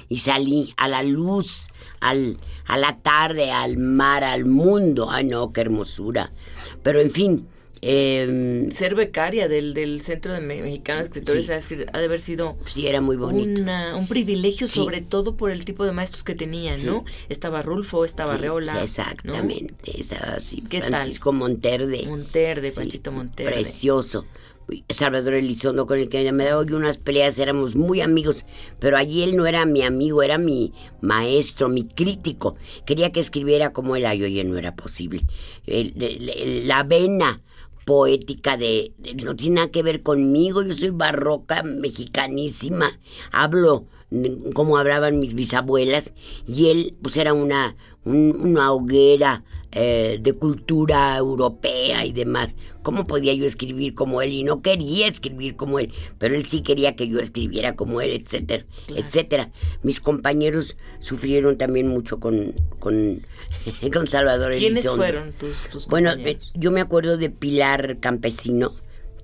y 0.07 0.19
salí 0.19 0.73
a 0.77 0.87
la 0.87 1.03
luz, 1.03 1.67
al, 1.99 2.37
a 2.67 2.77
la 2.77 2.97
tarde, 2.99 3.51
al 3.51 3.77
mar, 3.77 4.23
al 4.23 4.45
mundo. 4.45 5.09
Ay, 5.09 5.25
no, 5.25 5.51
qué 5.51 5.61
hermosura. 5.61 6.14
Pero 6.83 6.99
en 6.99 7.11
fin, 7.11 7.47
eh, 7.87 8.67
Ser 8.73 8.95
becaria 8.95 9.47
del, 9.47 9.75
del 9.75 10.01
Centro 10.01 10.33
de 10.33 10.39
Mexicano 10.39 10.99
de 10.99 11.05
Escritores 11.05 11.49
ha, 11.51 11.59
de 11.99 12.05
haber 12.05 12.19
sido 12.19 12.57
sí, 12.65 12.87
era 12.87 12.99
muy 12.99 13.15
bonito. 13.15 13.61
un 13.95 14.07
privilegio, 14.07 14.67
sobre 14.67 15.01
todo 15.01 15.37
por 15.37 15.51
el 15.51 15.65
tipo 15.65 15.85
de 15.85 15.91
maestros 15.91 16.23
que 16.23 16.33
tenían, 16.33 16.83
¿no? 16.83 17.05
Estaba 17.29 17.61
Rulfo, 17.61 18.03
estaba 18.03 18.37
Reola. 18.37 18.81
Exactamente, 18.81 19.99
estaba 19.99 20.37
así, 20.37 20.63
Francisco 20.67 21.31
Monterde. 21.31 22.05
Monterde, 22.07 22.71
Panchito 22.71 23.11
Monterde. 23.11 23.51
Precioso. 23.51 24.25
Salvador 24.89 25.33
Elizondo, 25.33 25.85
con 25.85 25.99
el 25.99 26.09
que 26.09 26.31
me 26.31 26.45
daba 26.45 26.61
unas 26.61 26.97
peleas, 26.97 27.39
éramos 27.39 27.75
muy 27.75 28.01
amigos, 28.01 28.45
pero 28.79 28.97
allí 28.97 29.23
él 29.23 29.35
no 29.35 29.45
era 29.45 29.65
mi 29.65 29.83
amigo, 29.83 30.23
era 30.23 30.37
mi 30.37 30.73
maestro, 31.01 31.69
mi 31.69 31.85
crítico. 31.85 32.55
Quería 32.85 33.11
que 33.11 33.19
escribiera 33.19 33.73
como 33.73 33.95
él, 33.95 34.05
y 34.15 34.23
oye, 34.23 34.43
no 34.43 34.57
era 34.57 34.75
posible. 34.75 35.21
la 36.65 36.83
vena 36.83 37.41
poética 37.85 38.57
de, 38.57 38.93
no 39.23 39.35
tiene 39.35 39.55
nada 39.55 39.71
que 39.71 39.83
ver 39.83 40.01
conmigo, 40.01 40.63
yo 40.63 40.73
soy 40.73 40.89
barroca, 40.89 41.63
mexicanísima, 41.63 42.99
hablo 43.31 43.85
como 44.53 44.77
hablaban 44.77 45.19
mis 45.19 45.35
bisabuelas 45.35 46.13
y 46.47 46.69
él 46.69 46.97
pues 47.01 47.17
era 47.17 47.33
una, 47.33 47.75
una 48.03 48.71
hoguera 48.71 49.43
eh, 49.77 50.19
de 50.21 50.31
cultura 50.31 51.17
europea 51.17 52.05
y 52.05 52.13
demás. 52.13 52.55
¿Cómo 52.81 53.05
podía 53.05 53.33
yo 53.33 53.45
escribir 53.45 53.93
como 53.93 54.21
él? 54.21 54.31
Y 54.31 54.43
no 54.43 54.61
quería 54.61 55.05
escribir 55.07 55.57
como 55.57 55.79
él, 55.79 55.91
pero 56.17 56.33
él 56.33 56.45
sí 56.45 56.61
quería 56.61 56.95
que 56.95 57.09
yo 57.09 57.19
escribiera 57.19 57.75
como 57.75 57.99
él, 57.99 58.11
etcétera, 58.11 58.65
etcétera. 58.87 59.51
Mis 59.83 59.99
compañeros 59.99 60.77
sufrieron 61.01 61.57
también 61.57 61.89
mucho 61.89 62.21
con, 62.21 62.53
con, 62.79 63.21
con 63.93 64.07
Salvador 64.07 64.53
¿Quiénes 64.53 64.87
fueron 64.87 65.33
tus, 65.33 65.69
tus 65.69 65.87
Bueno, 65.87 66.11
eh, 66.19 66.37
yo 66.53 66.71
me 66.71 66.79
acuerdo 66.79 67.17
de 67.17 67.29
Pilar 67.29 67.99
Campesino, 67.99 68.71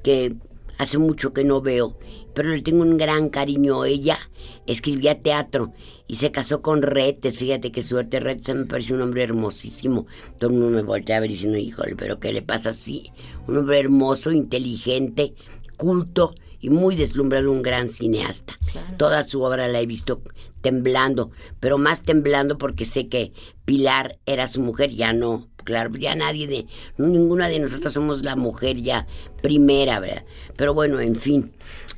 que 0.04 0.36
hace 0.82 0.98
mucho 0.98 1.32
que 1.32 1.44
no 1.44 1.62
veo, 1.62 1.96
pero 2.34 2.50
le 2.50 2.62
tengo 2.64 2.82
un 2.82 2.98
gran 2.98 3.30
cariño. 3.30 3.86
Ella 3.86 4.18
escribía 4.66 5.22
teatro 5.22 5.74
y 6.08 6.16
se 6.16 6.32
casó 6.32 6.64
con 6.64 6.82
Retes. 6.82 7.38
Fíjate 7.38 7.72
qué 7.72 7.84
suerte, 7.84 8.20
Retes 8.20 8.56
me 8.56 8.66
parece 8.66 8.96
un 8.96 9.02
hombre 9.04 9.24
hermosísimo. 9.24 10.08
Todo 10.40 10.50
el 10.50 10.58
mundo 10.58 10.76
me 10.76 10.82
voltea 10.82 11.18
a 11.18 11.20
ver 11.20 11.30
diciendo, 11.30 11.60
híjole, 11.60 11.96
pero 11.96 12.20
¿qué 12.20 12.34
le 12.34 12.42
pasa 12.42 12.72
así? 12.72 13.12
Un 13.48 13.58
hombre 13.58 13.80
hermoso, 13.80 14.32
inteligente, 14.32 15.36
culto 15.78 16.34
y 16.60 16.72
muy 16.72 16.96
deslumbrado, 16.96 17.52
un 17.52 17.62
gran 17.62 17.88
cineasta. 17.88 18.58
Toda 18.98 19.28
su 19.28 19.44
obra 19.44 19.68
la 19.68 19.82
he 19.82 19.86
visto 19.86 20.24
temblando, 20.62 21.30
pero 21.60 21.78
más 21.78 22.02
temblando 22.02 22.58
porque 22.58 22.86
sé 22.86 23.08
que 23.08 23.34
Pilar 23.66 24.18
era 24.26 24.48
su 24.48 24.62
mujer, 24.62 24.90
ya 24.92 25.14
no, 25.14 25.48
claro, 25.64 25.92
ya 25.98 26.16
nadie 26.16 26.48
de, 26.48 26.66
ninguna 26.98 27.50
de 27.50 27.60
nosotros 27.60 27.94
somos 27.94 28.24
la 28.24 28.36
mujer 28.36 28.78
ya 28.78 29.08
primera, 29.42 30.00
¿verdad? 30.00 30.24
Pero 30.56 30.74
bueno, 30.74 31.00
en 31.00 31.16
fin. 31.16 31.52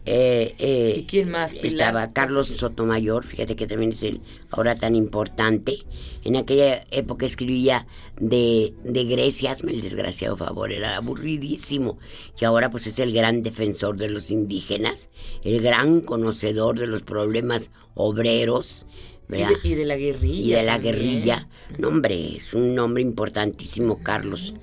Eh, 0.05 0.53
eh, 0.59 0.95
¿Y 0.99 1.03
quién 1.05 1.29
más? 1.29 1.53
Estaba 1.53 2.07
Carlos 2.09 2.49
Sotomayor, 2.49 3.23
fíjate 3.23 3.55
que 3.55 3.67
también 3.67 3.93
es 3.93 4.03
el 4.03 4.21
ahora 4.49 4.75
tan 4.75 4.95
importante. 4.95 5.77
En 6.25 6.35
aquella 6.35 6.83
época 6.91 7.25
escribía 7.25 7.87
de, 8.19 8.73
de 8.83 9.05
Grecia, 9.05 9.51
hazme 9.51 9.71
el 9.71 9.81
desgraciado 9.81 10.35
favor, 10.35 10.73
era 10.73 10.97
aburridísimo. 10.97 11.99
Y 12.39 12.43
ahora 12.43 12.69
pues 12.69 12.87
es 12.87 12.99
el 12.99 13.13
gran 13.13 13.43
defensor 13.43 13.95
de 13.95 14.09
los 14.09 14.29
indígenas, 14.29 15.09
el 15.43 15.61
gran 15.61 16.01
conocedor 16.01 16.79
de 16.79 16.87
los 16.87 17.03
problemas 17.03 17.71
obreros. 17.93 18.85
Y 19.29 19.75
de, 19.75 19.85
la 19.85 19.95
guerrilla. 19.95 20.45
Y 20.45 20.51
de 20.51 20.63
la 20.63 20.77
guerrilla. 20.77 21.47
No, 21.77 21.87
hombre, 21.87 22.37
es 22.37 22.53
un 22.53 22.75
nombre 22.75 23.01
importantísimo, 23.01 23.99
Carlos. 24.03 24.53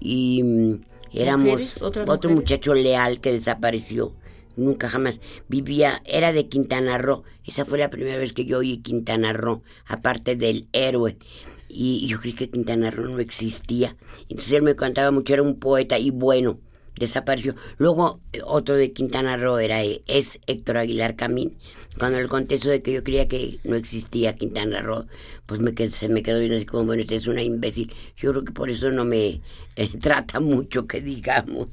Y 0.00 0.42
mm, 0.42 0.80
éramos 1.12 1.82
otro 1.82 2.30
muchacho 2.30 2.74
leal 2.74 3.20
que 3.20 3.32
desapareció. 3.32 4.12
Nunca 4.56 4.90
jamás 4.90 5.20
vivía, 5.48 6.02
era 6.04 6.32
de 6.32 6.48
Quintana 6.48 6.98
Roo. 6.98 7.22
Esa 7.46 7.64
fue 7.64 7.78
la 7.78 7.88
primera 7.88 8.18
vez 8.18 8.32
que 8.32 8.44
yo 8.44 8.58
oí 8.58 8.78
Quintana 8.78 9.32
Roo, 9.32 9.62
aparte 9.86 10.36
del 10.36 10.66
héroe. 10.72 11.16
Y, 11.68 12.06
yo 12.08 12.20
creí 12.20 12.34
que 12.34 12.50
Quintana 12.50 12.90
Roo 12.90 13.08
no 13.08 13.20
existía. 13.20 13.96
Entonces 14.28 14.52
él 14.52 14.62
me 14.62 14.74
contaba 14.74 15.12
mucho, 15.12 15.32
era 15.32 15.42
un 15.42 15.58
poeta 15.58 15.98
y 15.98 16.10
bueno 16.10 16.58
desapareció. 17.00 17.56
Luego 17.78 18.20
eh, 18.32 18.40
otro 18.44 18.76
de 18.76 18.92
Quintana 18.92 19.36
Roo 19.36 19.58
era, 19.58 19.82
eh, 19.82 20.02
es 20.06 20.38
Héctor 20.46 20.76
Aguilar 20.76 21.16
Camín. 21.16 21.56
Cuando 22.00 22.18
le 22.18 22.28
conté 22.28 22.54
eso 22.54 22.70
de 22.70 22.80
que 22.80 22.94
yo 22.94 23.04
creía 23.04 23.28
que 23.28 23.60
no 23.62 23.76
existía 23.76 24.34
Quintana 24.34 24.80
Roo, 24.80 25.04
pues 25.44 25.60
me 25.60 25.74
se 25.90 26.08
me 26.08 26.22
quedó 26.22 26.40
bien 26.40 26.54
así 26.54 26.64
como, 26.64 26.86
bueno, 26.86 27.02
usted 27.02 27.16
es 27.16 27.26
una 27.26 27.42
imbécil. 27.42 27.92
Yo 28.16 28.30
creo 28.30 28.42
que 28.42 28.52
por 28.52 28.70
eso 28.70 28.90
no 28.90 29.04
me 29.04 29.42
eh, 29.76 29.88
trata 30.00 30.40
mucho, 30.40 30.86
que 30.86 31.02
digamos. 31.02 31.68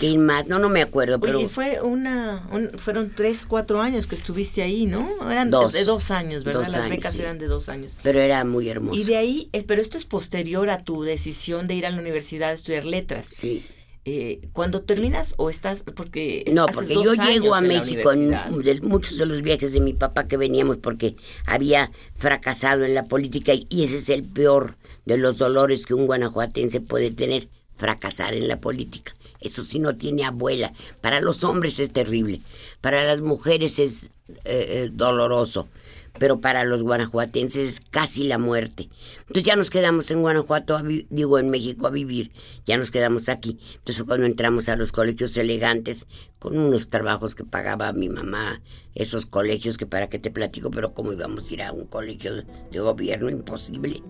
¿Quién 0.00 0.24
más? 0.24 0.46
No, 0.46 0.58
no 0.58 0.70
me 0.70 0.80
acuerdo, 0.80 1.20
pero... 1.20 1.38
Oye, 1.38 1.50
fue 1.50 1.82
una, 1.82 2.48
fueron 2.78 3.12
tres, 3.14 3.44
cuatro 3.44 3.82
años 3.82 4.06
que 4.06 4.14
estuviste 4.14 4.62
ahí, 4.62 4.86
¿no? 4.86 5.30
Eran 5.30 5.50
dos, 5.50 5.74
de, 5.74 5.84
dos 5.84 6.10
años, 6.10 6.44
¿verdad? 6.44 6.68
Las 6.72 6.88
becas 6.88 7.18
eran 7.18 7.38
de 7.38 7.46
dos 7.46 7.68
años. 7.68 7.98
Pero 8.02 8.20
era 8.20 8.42
muy 8.44 8.70
hermoso. 8.70 8.98
Y 8.98 9.04
de 9.04 9.16
ahí, 9.18 9.50
pero 9.66 9.82
esto 9.82 9.98
es 9.98 10.06
posterior 10.06 10.70
a 10.70 10.82
tu 10.82 11.02
decisión 11.02 11.66
de 11.66 11.74
ir 11.74 11.84
a 11.84 11.90
la 11.90 11.98
universidad 11.98 12.50
a 12.50 12.54
estudiar 12.54 12.86
letras. 12.86 13.26
Sí 13.26 13.66
eh, 14.04 14.48
cuando 14.52 14.82
terminas 14.82 15.34
o 15.36 15.48
estás 15.48 15.84
porque 15.94 16.44
no 16.52 16.66
porque 16.66 16.94
yo 16.94 17.14
llego 17.14 17.54
a 17.54 17.60
México 17.60 18.12
en, 18.12 18.34
muchos 18.82 19.16
de 19.16 19.26
los 19.26 19.42
viajes 19.42 19.72
de 19.72 19.80
mi 19.80 19.92
papá 19.92 20.26
que 20.26 20.36
veníamos 20.36 20.78
porque 20.78 21.14
había 21.46 21.92
fracasado 22.16 22.84
en 22.84 22.94
la 22.94 23.04
política 23.04 23.52
y 23.54 23.84
ese 23.84 23.98
es 23.98 24.08
el 24.08 24.24
peor 24.24 24.76
de 25.04 25.18
los 25.18 25.38
dolores 25.38 25.86
que 25.86 25.94
un 25.94 26.06
guanajuatense 26.06 26.80
puede 26.80 27.12
tener 27.12 27.48
fracasar 27.76 28.34
en 28.34 28.48
la 28.48 28.60
política. 28.60 29.14
Eso 29.40 29.62
sí 29.62 29.78
no 29.78 29.96
tiene 29.96 30.24
abuela. 30.24 30.72
Para 31.00 31.20
los 31.20 31.42
hombres 31.42 31.78
es 31.78 31.92
terrible. 31.92 32.40
Para 32.80 33.04
las 33.04 33.20
mujeres 33.20 33.78
es 33.78 34.04
eh, 34.04 34.38
eh, 34.44 34.90
doloroso 34.92 35.68
pero 36.18 36.40
para 36.40 36.64
los 36.64 36.82
guanajuatenses 36.82 37.74
es 37.74 37.80
casi 37.80 38.24
la 38.24 38.38
muerte. 38.38 38.88
Entonces 39.20 39.44
ya 39.44 39.56
nos 39.56 39.70
quedamos 39.70 40.10
en 40.10 40.20
Guanajuato, 40.20 40.80
digo 41.10 41.38
en 41.38 41.50
México 41.50 41.86
a 41.86 41.90
vivir, 41.90 42.30
ya 42.66 42.76
nos 42.76 42.90
quedamos 42.90 43.28
aquí. 43.28 43.58
Entonces 43.76 44.04
cuando 44.04 44.26
entramos 44.26 44.68
a 44.68 44.76
los 44.76 44.92
colegios 44.92 45.36
elegantes, 45.36 46.06
con 46.38 46.58
unos 46.58 46.88
trabajos 46.88 47.34
que 47.34 47.44
pagaba 47.44 47.92
mi 47.92 48.08
mamá, 48.08 48.60
esos 48.94 49.26
colegios 49.26 49.78
que 49.78 49.86
para 49.86 50.08
qué 50.08 50.18
te 50.18 50.30
platico, 50.30 50.70
pero 50.70 50.92
cómo 50.92 51.12
íbamos 51.12 51.50
a 51.50 51.54
ir 51.54 51.62
a 51.62 51.72
un 51.72 51.86
colegio 51.86 52.34
de 52.34 52.80
gobierno, 52.80 53.30
imposible. 53.30 54.02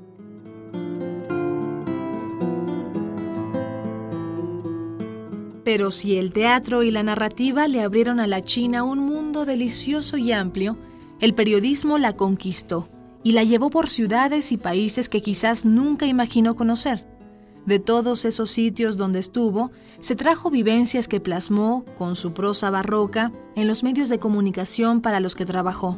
Pero 5.64 5.92
si 5.92 6.16
el 6.16 6.32
teatro 6.32 6.82
y 6.82 6.90
la 6.90 7.04
narrativa 7.04 7.68
le 7.68 7.82
abrieron 7.82 8.18
a 8.18 8.26
la 8.26 8.42
China 8.42 8.82
un 8.82 8.98
mundo 8.98 9.44
delicioso 9.44 10.16
y 10.16 10.32
amplio, 10.32 10.76
el 11.22 11.34
periodismo 11.34 11.98
la 11.98 12.16
conquistó 12.16 12.88
y 13.22 13.30
la 13.30 13.44
llevó 13.44 13.70
por 13.70 13.88
ciudades 13.88 14.50
y 14.50 14.56
países 14.56 15.08
que 15.08 15.22
quizás 15.22 15.64
nunca 15.64 16.04
imaginó 16.04 16.56
conocer. 16.56 17.06
De 17.64 17.78
todos 17.78 18.24
esos 18.24 18.50
sitios 18.50 18.96
donde 18.96 19.20
estuvo, 19.20 19.70
se 20.00 20.16
trajo 20.16 20.50
vivencias 20.50 21.06
que 21.06 21.20
plasmó, 21.20 21.84
con 21.96 22.16
su 22.16 22.34
prosa 22.34 22.70
barroca, 22.70 23.30
en 23.54 23.68
los 23.68 23.84
medios 23.84 24.08
de 24.08 24.18
comunicación 24.18 25.00
para 25.00 25.20
los 25.20 25.36
que 25.36 25.46
trabajó. 25.46 25.96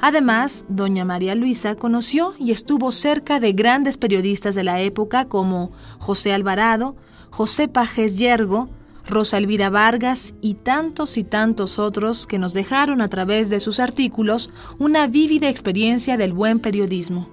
Además, 0.00 0.66
doña 0.68 1.06
María 1.06 1.34
Luisa 1.34 1.74
conoció 1.74 2.34
y 2.38 2.52
estuvo 2.52 2.92
cerca 2.92 3.40
de 3.40 3.54
grandes 3.54 3.96
periodistas 3.96 4.54
de 4.54 4.64
la 4.64 4.82
época 4.82 5.24
como 5.24 5.72
José 5.98 6.34
Alvarado, 6.34 6.94
José 7.30 7.68
Pajes 7.68 8.18
Yergo, 8.18 8.68
Rosa 9.08 9.38
Elvira 9.38 9.70
Vargas 9.70 10.34
y 10.40 10.54
tantos 10.54 11.16
y 11.16 11.24
tantos 11.24 11.78
otros 11.78 12.26
que 12.26 12.38
nos 12.38 12.52
dejaron 12.52 13.00
a 13.00 13.08
través 13.08 13.48
de 13.50 13.60
sus 13.60 13.80
artículos 13.80 14.50
una 14.78 15.06
vívida 15.06 15.48
experiencia 15.48 16.16
del 16.16 16.32
buen 16.32 16.60
periodismo. 16.60 17.28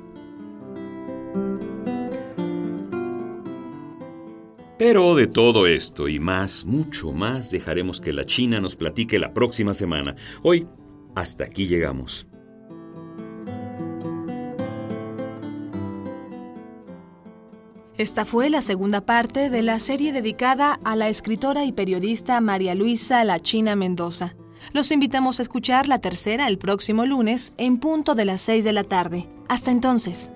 Pero 4.77 5.15
de 5.15 5.27
todo 5.27 5.67
esto 5.67 6.09
y 6.09 6.19
más, 6.19 6.65
mucho 6.65 7.11
más, 7.11 7.49
dejaremos 7.49 8.01
que 8.01 8.11
la 8.11 8.25
China 8.25 8.59
nos 8.59 8.75
platique 8.75 9.19
la 9.19 9.33
próxima 9.33 9.73
semana. 9.73 10.15
Hoy, 10.43 10.67
hasta 11.15 11.45
aquí 11.45 11.65
llegamos. 11.65 12.27
Esta 17.97 18.25
fue 18.25 18.49
la 18.49 18.61
segunda 18.61 19.05
parte 19.05 19.49
de 19.49 19.61
la 19.61 19.79
serie 19.79 20.11
dedicada 20.11 20.81
a 20.83 20.97
la 20.97 21.07
escritora 21.07 21.63
y 21.63 21.71
periodista 21.71 22.41
María 22.41 22.75
Luisa 22.75 23.23
La 23.23 23.39
China 23.39 23.77
Mendoza. 23.77 24.35
Los 24.73 24.91
invitamos 24.91 25.39
a 25.39 25.43
escuchar 25.43 25.87
la 25.87 25.99
tercera 25.99 26.47
el 26.49 26.57
próximo 26.57 27.05
lunes 27.05 27.53
en 27.57 27.77
punto 27.77 28.13
de 28.13 28.25
las 28.25 28.41
6 28.41 28.65
de 28.65 28.73
la 28.73 28.83
tarde. 28.83 29.29
Hasta 29.47 29.71
entonces. 29.71 30.31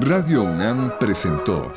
Radio 0.00 0.42
UNAM 0.42 0.98
presentó 0.98 1.72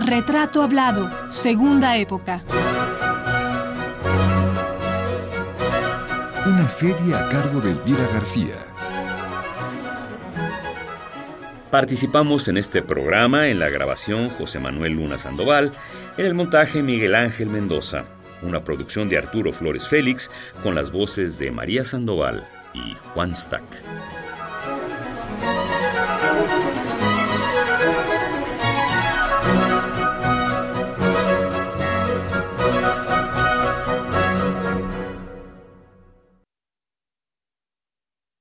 Retrato 0.00 0.62
Hablado, 0.62 1.30
Segunda 1.30 1.96
Época. 1.96 2.42
Una 6.46 6.68
serie 6.68 7.14
a 7.14 7.28
cargo 7.28 7.60
de 7.60 7.72
Elvira 7.72 8.06
García. 8.12 8.54
Participamos 11.70 12.48
en 12.48 12.56
este 12.56 12.82
programa 12.82 13.48
en 13.48 13.58
la 13.58 13.68
grabación 13.68 14.30
José 14.30 14.58
Manuel 14.58 14.94
Luna 14.94 15.18
Sandoval, 15.18 15.72
en 16.16 16.26
el 16.26 16.34
montaje 16.34 16.82
Miguel 16.82 17.14
Ángel 17.14 17.48
Mendoza, 17.48 18.04
una 18.42 18.64
producción 18.64 19.08
de 19.08 19.18
Arturo 19.18 19.52
Flores 19.52 19.88
Félix 19.88 20.30
con 20.62 20.74
las 20.74 20.90
voces 20.90 21.38
de 21.38 21.50
María 21.50 21.84
Sandoval 21.84 22.48
y 22.72 22.96
Juan 23.12 23.34
Stack. 23.34 23.97